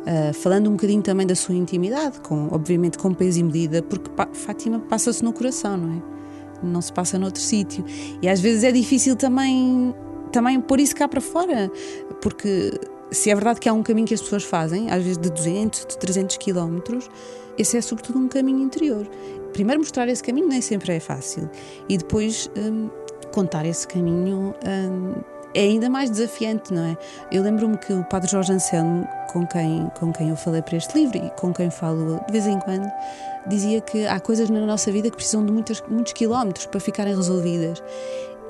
Uh, 0.00 0.32
falando 0.32 0.68
um 0.68 0.72
bocadinho 0.72 1.02
também 1.02 1.26
da 1.26 1.34
sua 1.34 1.54
intimidade, 1.54 2.20
com, 2.20 2.48
obviamente 2.50 2.96
com 2.96 3.12
peso 3.12 3.38
e 3.38 3.42
medida, 3.42 3.82
porque 3.82 4.08
pa 4.08 4.26
Fátima 4.32 4.80
passa-se 4.80 5.22
no 5.22 5.30
coração, 5.30 5.76
não 5.76 5.92
é? 5.92 6.02
Não 6.62 6.80
se 6.80 6.90
passa 6.90 7.18
noutro 7.18 7.40
sítio. 7.40 7.84
E 8.22 8.26
às 8.26 8.40
vezes 8.40 8.64
é 8.64 8.72
difícil 8.72 9.16
também, 9.16 9.94
também 10.30 10.60
pôr 10.60 10.80
isso 10.80 10.94
cá 10.94 11.08
para 11.08 11.20
fora, 11.20 11.70
porque 12.20 12.72
se 13.10 13.30
é 13.30 13.34
verdade 13.34 13.60
que 13.60 13.68
há 13.68 13.72
um 13.72 13.82
caminho 13.82 14.06
que 14.06 14.14
as 14.14 14.20
pessoas 14.20 14.44
fazem, 14.44 14.90
às 14.90 15.02
vezes 15.02 15.18
de 15.18 15.30
200, 15.30 15.86
de 15.86 15.98
300 15.98 16.36
quilómetros, 16.36 17.10
esse 17.58 17.76
é 17.76 17.80
sobretudo 17.80 18.18
um 18.18 18.28
caminho 18.28 18.60
interior. 18.60 19.06
Primeiro 19.52 19.80
mostrar 19.80 20.08
esse 20.08 20.22
caminho 20.22 20.48
nem 20.48 20.60
sempre 20.60 20.94
é 20.94 21.00
fácil 21.00 21.50
e 21.88 21.98
depois 21.98 22.50
um, 22.56 22.88
contar 23.32 23.66
esse 23.66 23.86
caminho 23.86 24.54
um, 24.64 25.14
é 25.52 25.62
ainda 25.62 25.90
mais 25.90 26.10
desafiante, 26.10 26.72
não 26.72 26.84
é? 26.84 26.96
Eu 27.32 27.42
lembro-me 27.42 27.76
que 27.76 27.92
o 27.92 28.04
Padre 28.04 28.30
Jorge 28.30 28.52
Anselmo, 28.52 29.06
com 29.32 29.44
quem, 29.46 29.90
com 29.98 30.12
quem 30.12 30.28
eu 30.28 30.36
falei 30.36 30.62
para 30.62 30.76
este 30.76 30.96
livro 30.96 31.18
e 31.18 31.30
com 31.30 31.52
quem 31.52 31.70
falo 31.70 32.20
de 32.26 32.32
vez 32.32 32.46
em 32.46 32.58
quando, 32.60 32.88
dizia 33.46 33.80
que 33.80 34.06
há 34.06 34.20
coisas 34.20 34.48
na 34.48 34.60
nossa 34.60 34.92
vida 34.92 35.10
que 35.10 35.16
precisam 35.16 35.44
de 35.44 35.52
muitos, 35.52 35.82
muitos 35.88 36.12
quilómetros 36.12 36.66
para 36.66 36.78
ficarem 36.78 37.16
resolvidas. 37.16 37.82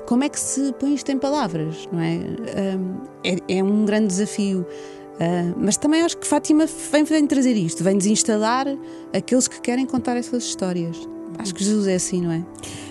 Como 0.05 0.23
é 0.23 0.29
que 0.29 0.39
se 0.39 0.73
põe 0.73 0.93
isto 0.93 1.09
em 1.11 1.17
palavras, 1.17 1.87
não 1.91 1.99
é? 1.99 2.19
É, 3.23 3.57
é 3.57 3.63
um 3.63 3.85
grande 3.85 4.07
desafio. 4.07 4.65
Uh, 5.21 5.53
mas 5.55 5.77
também 5.77 6.01
acho 6.01 6.17
que 6.17 6.25
Fátima 6.25 6.65
vem, 6.91 7.03
vem 7.03 7.27
trazer 7.27 7.53
isto, 7.53 7.83
vem 7.83 7.95
desinstalar 7.97 8.65
aqueles 9.13 9.47
que 9.47 9.61
querem 9.61 9.85
contar 9.85 10.17
essas 10.17 10.43
histórias. 10.43 10.97
Acho 11.37 11.53
que 11.53 11.63
Jesus 11.63 11.87
é 11.87 11.95
assim, 11.95 12.21
não 12.21 12.31
é? 12.31 12.43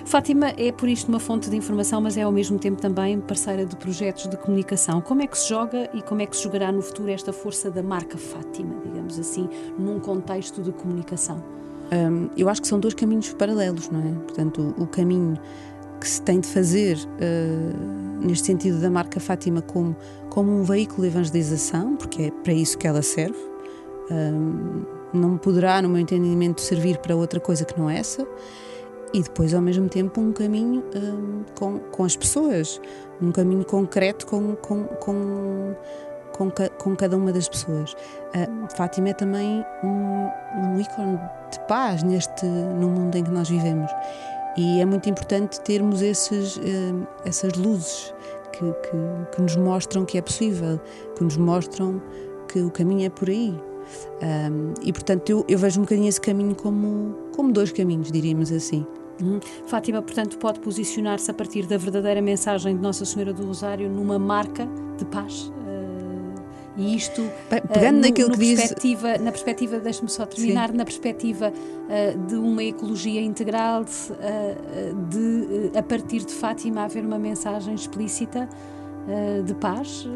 Fátima 0.05 0.49
é 0.57 0.73
por 0.73 0.89
isto 0.89 1.09
uma 1.09 1.21
fonte 1.21 1.51
de 1.51 1.57
informação, 1.57 2.01
mas 2.01 2.17
é 2.17 2.23
ao 2.23 2.33
mesmo 2.33 2.59
tempo 2.59 2.81
também 2.81 3.21
parceira 3.21 3.67
de 3.67 3.77
projetos 3.77 4.27
de 4.27 4.37
comunicação. 4.37 5.01
Como 5.01 5.23
é 5.23 5.27
que 5.27 5.39
se 5.39 5.49
joga 5.49 5.91
e 5.95 6.03
como 6.03 6.23
é 6.23 6.27
que 6.27 6.37
se 6.37 6.45
jogará 6.45 6.73
no 6.73 6.83
futuro 6.83 7.11
esta 7.11 7.33
força 7.33 7.71
da 7.71 7.83
marca 7.83 8.17
Fátima, 8.17 8.75
digamos 8.85 9.19
assim, 9.19 9.49
num 9.79 10.01
contexto 10.01 10.63
de 10.63 10.73
comunicação? 10.73 11.43
Um, 11.93 12.31
eu 12.37 12.49
acho 12.49 12.63
que 12.63 12.69
são 12.69 12.79
dois 12.79 12.95
caminhos 12.95 13.33
paralelos, 13.35 13.91
não 13.91 14.01
é? 14.01 14.13
Portanto, 14.23 14.75
o, 14.79 14.85
o 14.85 14.87
caminho 14.87 15.39
que 16.01 16.09
se 16.09 16.23
tem 16.23 16.41
de 16.41 16.49
fazer 16.49 16.97
uh, 16.97 18.27
neste 18.27 18.47
sentido 18.47 18.81
da 18.81 18.91
marca 18.91 19.21
Fátima 19.21 19.61
como, 19.61 19.95
como 20.31 20.51
um 20.51 20.65
veículo 20.65 21.03
de 21.03 21.09
evangelização, 21.09 21.97
porque 21.97 22.23
é 22.23 22.31
para 22.31 22.53
isso 22.53 22.79
que 22.79 22.87
ela 22.87 23.03
serve. 23.03 23.39
Um, 24.11 24.83
não 25.13 25.37
poderá, 25.37 25.83
no 25.83 25.89
meu 25.89 26.01
entendimento, 26.01 26.61
servir 26.61 26.99
para 26.99 27.15
outra 27.15 27.39
coisa 27.39 27.65
que 27.65 27.79
não 27.79 27.91
essa 27.91 28.27
e 29.13 29.23
depois, 29.23 29.53
ao 29.53 29.61
mesmo 29.61 29.89
tempo, 29.89 30.21
um 30.21 30.33
caminho 30.33 30.85
um, 30.95 31.43
com, 31.59 31.79
com 31.79 32.05
as 32.05 32.17
pessoas, 32.17 32.81
um 33.21 33.33
caminho 33.33 33.65
concreto 33.65 34.27
com, 34.27 34.55
com, 34.57 34.85
com, 34.85 35.75
com, 36.33 36.51
com 36.79 36.97
cada 36.97 37.17
uma 37.17 37.33
das 37.33 37.49
pessoas. 37.49 37.97
Fátima 38.77 39.09
é 39.11 39.13
também 39.13 39.65
um, 39.83 40.29
um 40.57 40.81
ícone 40.81 41.19
de 41.51 41.61
paz 41.67 42.03
neste, 42.05 42.47
no 42.47 42.89
mundo 42.89 43.17
em 43.17 43.25
que 43.25 43.31
nós 43.31 43.49
vivemos. 43.49 43.91
E 44.57 44.81
é 44.81 44.85
muito 44.85 45.09
importante 45.09 45.61
termos 45.61 46.03
esses, 46.03 46.57
uh, 46.57 47.07
essas 47.25 47.53
luzes 47.55 48.13
que, 48.53 48.61
que, 48.61 49.37
que, 49.37 49.43
nos 49.43 49.57
mostram 49.57 50.05
que 50.05 50.19
é 50.19 50.23
possível, 50.23 50.81
que 51.17 51.25
nos 51.25 51.37
mostram 51.37 52.03
que 52.49 52.61
o 52.61 52.71
caminho 52.71 53.07
é 53.07 53.11
por 53.11 53.29
aí. 53.29 53.55
E 54.83 54.93
portanto 54.93 55.31
eu, 55.31 55.45
eu, 55.49 55.59
vejo 55.59 55.81
um 55.81 55.83
bocadinho 55.83 56.09
esse 56.09 56.21
caminho 56.21 56.55
como, 56.55 57.17
como 57.35 57.53
dois 57.53 57.73
caminhos, 57.73 58.11
diríamos 58.13 58.53
assim. 58.53 58.87
Uhum. 59.23 59.39
Fátima, 59.67 60.01
portanto, 60.01 60.39
pode 60.39 60.61
posicionar-se 60.61 61.31
a 61.31 61.35
partir 61.35 61.67
da 61.67 61.77
verdadeira 61.77 62.23
mensagem 62.23 62.77
de 62.77 62.83
Nossa 62.83 63.05
Senhora 63.05 63.33
do 63.33 63.45
Rosário 63.45 63.89
numa 63.91 64.19
marca 64.19 64.67
de 64.97 65.05
paz. 65.07 65.53
Uh, 66.81 66.83
e 66.83 66.97
isto, 66.97 67.23
Bem, 67.51 67.61
pegando 67.73 67.99
uh, 67.99 68.01
naquilo 68.01 68.29
no, 68.31 68.39
que 68.39 68.57
perspectiva, 68.57 69.13
diz... 69.13 69.21
na 69.21 69.31
perspectiva, 69.31 69.79
deixe-me 69.79 70.09
só 70.09 70.27
terminar, 70.27 70.71
Sim. 70.71 70.77
na 70.77 70.85
perspectiva 70.85 71.53
uh, 71.53 72.27
de 72.27 72.35
uma 72.37 72.63
ecologia 72.65 73.21
integral, 73.21 73.85
de, 73.85 75.79
a 75.79 75.83
partir 75.83 76.25
de 76.25 76.33
Fátima 76.33 76.85
haver 76.85 77.05
uma 77.05 77.19
mensagem 77.19 77.75
explícita 77.75 78.49
de 79.45 79.55
paz. 79.55 80.07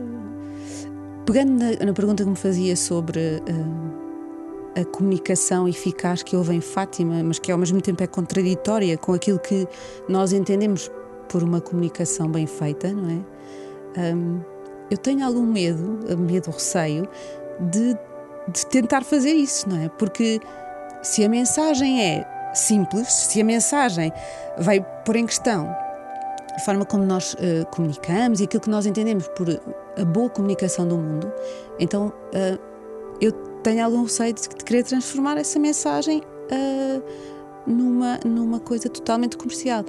Pegando 1.26 1.52
na, 1.52 1.86
na, 1.86 1.92
pergunta 1.92 2.22
que 2.22 2.30
me 2.30 2.36
fazia 2.36 2.76
sobre 2.76 3.42
a 4.76 4.84
comunicação 4.84 5.66
eficaz 5.66 6.22
que 6.22 6.36
houve 6.36 6.54
em 6.54 6.60
Fátima, 6.60 7.22
mas 7.22 7.38
que 7.38 7.50
ao 7.50 7.58
mesmo 7.58 7.80
tempo 7.80 8.02
é 8.02 8.06
contraditória 8.06 8.96
com 8.96 9.12
aquilo 9.12 9.38
que 9.38 9.66
nós 10.08 10.32
entendemos 10.32 10.90
por 11.28 11.42
uma 11.42 11.60
comunicação 11.60 12.28
bem 12.28 12.46
feita, 12.46 12.92
não 12.92 13.10
é? 13.10 14.14
Um, 14.14 14.53
eu 14.90 14.98
tenho 14.98 15.24
algum 15.24 15.44
medo, 15.44 16.16
medo, 16.16 16.50
receio, 16.50 17.08
de, 17.70 17.96
de 18.48 18.66
tentar 18.66 19.02
fazer 19.02 19.32
isso, 19.32 19.68
não 19.68 19.82
é? 19.82 19.88
Porque 19.88 20.40
se 21.02 21.24
a 21.24 21.28
mensagem 21.28 22.02
é 22.02 22.26
simples, 22.54 23.12
se 23.12 23.40
a 23.40 23.44
mensagem 23.44 24.12
vai 24.58 24.80
pôr 25.04 25.16
em 25.16 25.26
questão 25.26 25.74
a 26.54 26.58
forma 26.60 26.84
como 26.84 27.04
nós 27.04 27.34
uh, 27.34 27.66
comunicamos 27.72 28.40
e 28.40 28.44
aquilo 28.44 28.62
que 28.62 28.70
nós 28.70 28.86
entendemos 28.86 29.26
por 29.28 29.48
a 29.50 30.04
boa 30.04 30.30
comunicação 30.30 30.86
do 30.86 30.96
mundo, 30.96 31.32
então 31.80 32.08
uh, 32.08 32.58
eu 33.20 33.32
tenho 33.62 33.84
algum 33.84 34.02
receio 34.04 34.32
de, 34.32 34.42
de 34.42 34.64
querer 34.64 34.84
transformar 34.84 35.36
essa 35.36 35.58
mensagem 35.58 36.20
uh, 36.20 37.02
numa, 37.66 38.20
numa 38.24 38.60
coisa 38.60 38.88
totalmente 38.88 39.36
comercial. 39.36 39.84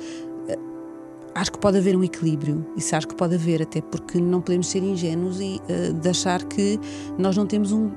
Acho 1.36 1.52
que 1.52 1.60
pode 1.60 1.78
haver 1.78 1.98
um 1.98 2.04
equilíbrio, 2.04 2.65
isso 2.78 2.95
acho 2.95 3.10
que 3.10 3.13
pode 3.13 3.36
haver, 3.36 3.62
até 3.62 3.82
porque 3.82 4.21
não 4.21 4.39
podemos 4.39 4.67
ser 4.67 4.82
ingênuos 4.82 5.41
e 5.41 5.62
uh, 5.69 5.93
de 5.93 6.10
achar 6.10 6.41
que 6.45 6.80
nós 7.17 7.36
não 7.36 7.45
temos 7.45 7.74
um. 7.74 7.91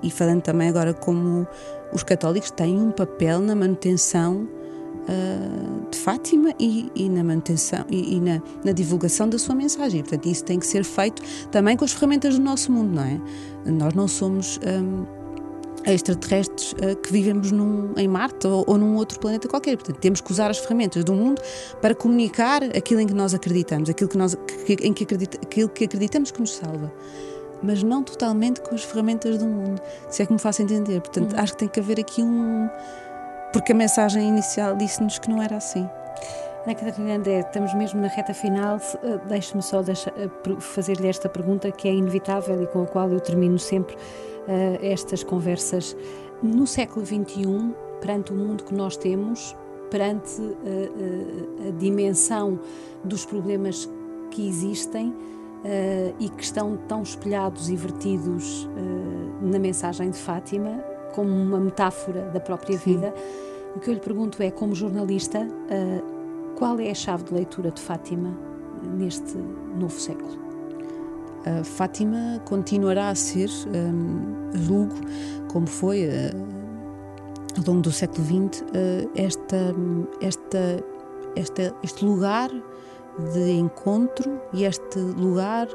E 0.00 0.08
falando 0.08 0.42
também 0.42 0.68
agora 0.68 0.94
como 0.94 1.46
os 1.92 2.04
católicos 2.04 2.48
têm 2.52 2.80
um 2.80 2.92
papel 2.92 3.40
na 3.40 3.56
manutenção 3.56 4.48
uh, 5.02 5.90
de 5.90 5.98
Fátima 5.98 6.54
e, 6.60 6.90
e, 6.94 7.08
na 7.08 7.24
manutenção 7.24 7.84
e, 7.90 8.16
e 8.16 8.20
na, 8.20 8.40
na, 8.64 8.70
divulgação 8.70 9.28
da 9.28 9.38
sua 9.38 9.56
mensagem. 9.56 10.02
Portanto, 10.02 10.26
isso 10.26 10.44
tem 10.44 10.60
que 10.60 10.66
ser 10.66 10.84
feito 10.84 11.20
também 11.50 11.76
com 11.76 11.84
as 11.84 11.92
ferramentas 11.92 12.38
do 12.38 12.44
nosso 12.44 12.70
mundo, 12.70 12.94
não 12.94 13.02
é? 13.02 13.20
Nós 13.68 13.94
não 13.94 14.06
somos. 14.06 14.60
Um, 14.64 15.15
extraterrestres 15.92 16.72
uh, 16.72 16.96
que 16.96 17.12
vivemos 17.12 17.52
num, 17.52 17.92
em 17.96 18.08
Marte 18.08 18.46
ou, 18.46 18.64
ou, 18.66 18.76
num 18.78 18.96
outro 18.96 19.18
planeta 19.18 19.48
qualquer. 19.48 19.76
Portanto, 19.76 19.98
temos 19.98 20.20
que 20.20 20.30
usar 20.30 20.50
as 20.50 20.58
ferramentas 20.58 21.04
do 21.04 21.12
mundo 21.12 21.40
para 21.80 21.94
comunicar 21.94 22.62
aquilo 22.64 23.00
em 23.00 23.06
que 23.06 23.14
nós 23.14 23.34
acreditamos, 23.34 23.88
aquilo 23.88 24.08
que, 24.10 24.18
nós, 24.18 24.36
que, 24.66 24.74
em 24.74 24.92
que, 24.92 25.04
acredita, 25.04 25.38
aquilo 25.42 25.68
que 25.68 25.84
acreditamos 25.84 26.30
que 26.30 26.40
nos 26.40 26.54
salva. 26.54 26.92
Mas 27.62 27.82
não 27.82 28.02
totalmente 28.02 28.60
com 28.60 28.74
as 28.74 28.84
ferramentas 28.84 29.38
do 29.38 29.46
mundo, 29.46 29.80
se 30.10 30.22
é 30.22 30.26
que 30.26 30.32
me 30.32 30.38
faço 30.38 30.62
entender. 30.62 31.00
Portanto, 31.00 31.32
uhum. 31.32 31.40
acho 31.40 31.52
que 31.52 31.58
tem 31.58 31.68
que 31.68 31.80
haver 31.80 32.00
aqui 32.00 32.22
um. 32.22 32.68
Porque 33.52 33.72
a 33.72 33.74
mensagem 33.74 34.28
inicial 34.28 34.76
disse-nos 34.76 35.18
que 35.18 35.30
não 35.30 35.42
era 35.42 35.56
assim. 35.56 35.88
Ana 36.66 36.74
Catarina 36.74 37.14
André, 37.14 37.40
estamos 37.40 37.72
mesmo 37.74 38.00
na 38.00 38.08
reta 38.08 38.34
final. 38.34 38.78
Eh, 39.04 39.18
deixe-me 39.28 39.62
só 39.62 39.80
eh, 39.82 40.28
fazer-lhe 40.58 41.06
esta 41.06 41.28
pergunta 41.28 41.70
que 41.70 41.86
é 41.86 41.94
inevitável 41.94 42.60
e 42.60 42.66
com 42.66 42.82
a 42.82 42.86
qual 42.86 43.08
eu 43.08 43.20
termino 43.20 43.56
sempre 43.56 43.96
estas 44.80 45.22
conversas. 45.22 45.96
No 46.42 46.66
século 46.66 47.04
XXI, 47.04 47.74
perante 48.00 48.32
o 48.32 48.36
mundo 48.36 48.64
que 48.64 48.74
nós 48.74 48.96
temos, 48.96 49.56
perante 49.90 50.40
uh, 50.40 50.44
uh, 50.44 51.68
a 51.68 51.70
dimensão 51.78 52.58
dos 53.04 53.24
problemas 53.24 53.88
que 54.30 54.46
existem 54.46 55.14
e 56.20 56.28
que 56.28 56.44
estão 56.44 56.76
tão 56.86 57.02
espelhados 57.02 57.68
e 57.68 57.74
vertidos 57.74 58.68
na 59.42 59.58
mensagem 59.58 60.10
de 60.10 60.16
Fátima, 60.16 60.84
como 61.12 61.28
uma 61.28 61.58
metáfora 61.58 62.30
da 62.32 62.38
própria 62.38 62.78
Sim. 62.78 62.92
vida, 62.92 63.14
o 63.74 63.80
que 63.80 63.90
eu 63.90 63.94
lhe 63.94 64.00
pergunto 64.00 64.40
é, 64.40 64.50
como 64.52 64.76
jornalista, 64.76 65.48
qual 66.56 66.78
é 66.78 66.90
a 66.90 66.94
chave 66.94 67.24
de 67.24 67.34
leitura 67.34 67.72
de 67.72 67.80
Fátima 67.80 68.36
neste 68.96 69.36
novo 69.36 69.98
século? 69.98 70.45
Uh, 71.46 71.62
Fátima 71.62 72.42
continuará 72.44 73.08
a 73.10 73.14
ser, 73.14 73.48
um, 73.68 74.50
julgo, 74.52 74.96
como 75.46 75.68
foi 75.68 76.06
uh, 76.06 77.56
ao 77.56 77.64
longo 77.64 77.82
do 77.82 77.92
século 77.92 78.24
XX, 78.24 78.62
uh, 78.62 79.10
esta, 79.14 79.56
esta, 80.20 80.84
esta, 81.36 81.74
este 81.84 82.04
lugar 82.04 82.50
de 83.32 83.52
encontro 83.52 84.40
e 84.52 84.64
este 84.64 84.98
lugar 84.98 85.68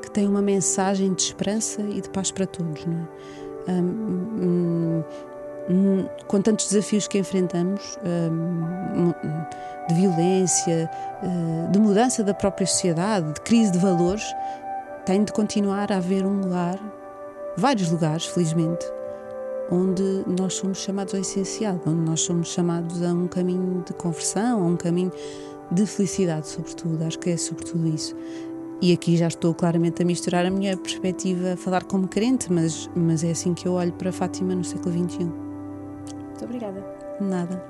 que 0.00 0.10
tem 0.10 0.26
uma 0.28 0.40
mensagem 0.40 1.12
de 1.12 1.22
esperança 1.22 1.82
e 1.82 2.00
de 2.00 2.08
paz 2.08 2.30
para 2.30 2.46
todos. 2.46 2.86
Não 2.86 3.08
é? 3.68 3.72
Um, 3.72 5.02
um, 5.68 6.08
com 6.28 6.40
tantos 6.40 6.68
desafios 6.68 7.08
que 7.08 7.18
enfrentamos, 7.18 7.98
de 9.88 9.94
violência, 9.94 10.88
de 11.72 11.78
mudança 11.78 12.22
da 12.22 12.32
própria 12.32 12.66
sociedade, 12.66 13.34
de 13.34 13.40
crise 13.42 13.72
de 13.72 13.78
valores, 13.78 14.24
tem 15.06 15.22
de 15.22 15.32
continuar 15.32 15.92
a 15.92 15.98
haver 15.98 16.26
um 16.26 16.40
lugar, 16.40 16.80
vários 17.56 17.92
lugares, 17.92 18.26
felizmente, 18.26 18.84
onde 19.70 20.02
nós 20.26 20.54
somos 20.54 20.78
chamados 20.78 21.14
ao 21.14 21.20
essencial, 21.20 21.80
onde 21.86 22.00
nós 22.00 22.20
somos 22.22 22.48
chamados 22.48 23.00
a 23.04 23.12
um 23.12 23.28
caminho 23.28 23.84
de 23.86 23.92
conversão, 23.94 24.64
a 24.64 24.66
um 24.66 24.76
caminho 24.76 25.12
de 25.70 25.86
felicidade, 25.86 26.48
sobretudo. 26.48 27.04
Acho 27.04 27.20
que 27.20 27.30
é 27.30 27.36
sobretudo 27.36 27.86
isso. 27.86 28.16
E 28.82 28.92
aqui 28.92 29.16
já 29.16 29.28
estou 29.28 29.54
claramente 29.54 30.02
a 30.02 30.04
misturar 30.04 30.44
a 30.44 30.50
minha 30.50 30.76
perspectiva 30.76 31.52
a 31.52 31.56
falar 31.56 31.84
como 31.84 32.08
crente, 32.08 32.52
mas, 32.52 32.90
mas 32.96 33.22
é 33.22 33.30
assim 33.30 33.54
que 33.54 33.66
eu 33.66 33.74
olho 33.74 33.92
para 33.92 34.10
Fátima 34.10 34.56
no 34.56 34.64
século 34.64 34.92
XXI. 34.92 35.24
Muito 35.24 36.44
obrigada. 36.44 36.84
Nada. 37.20 37.64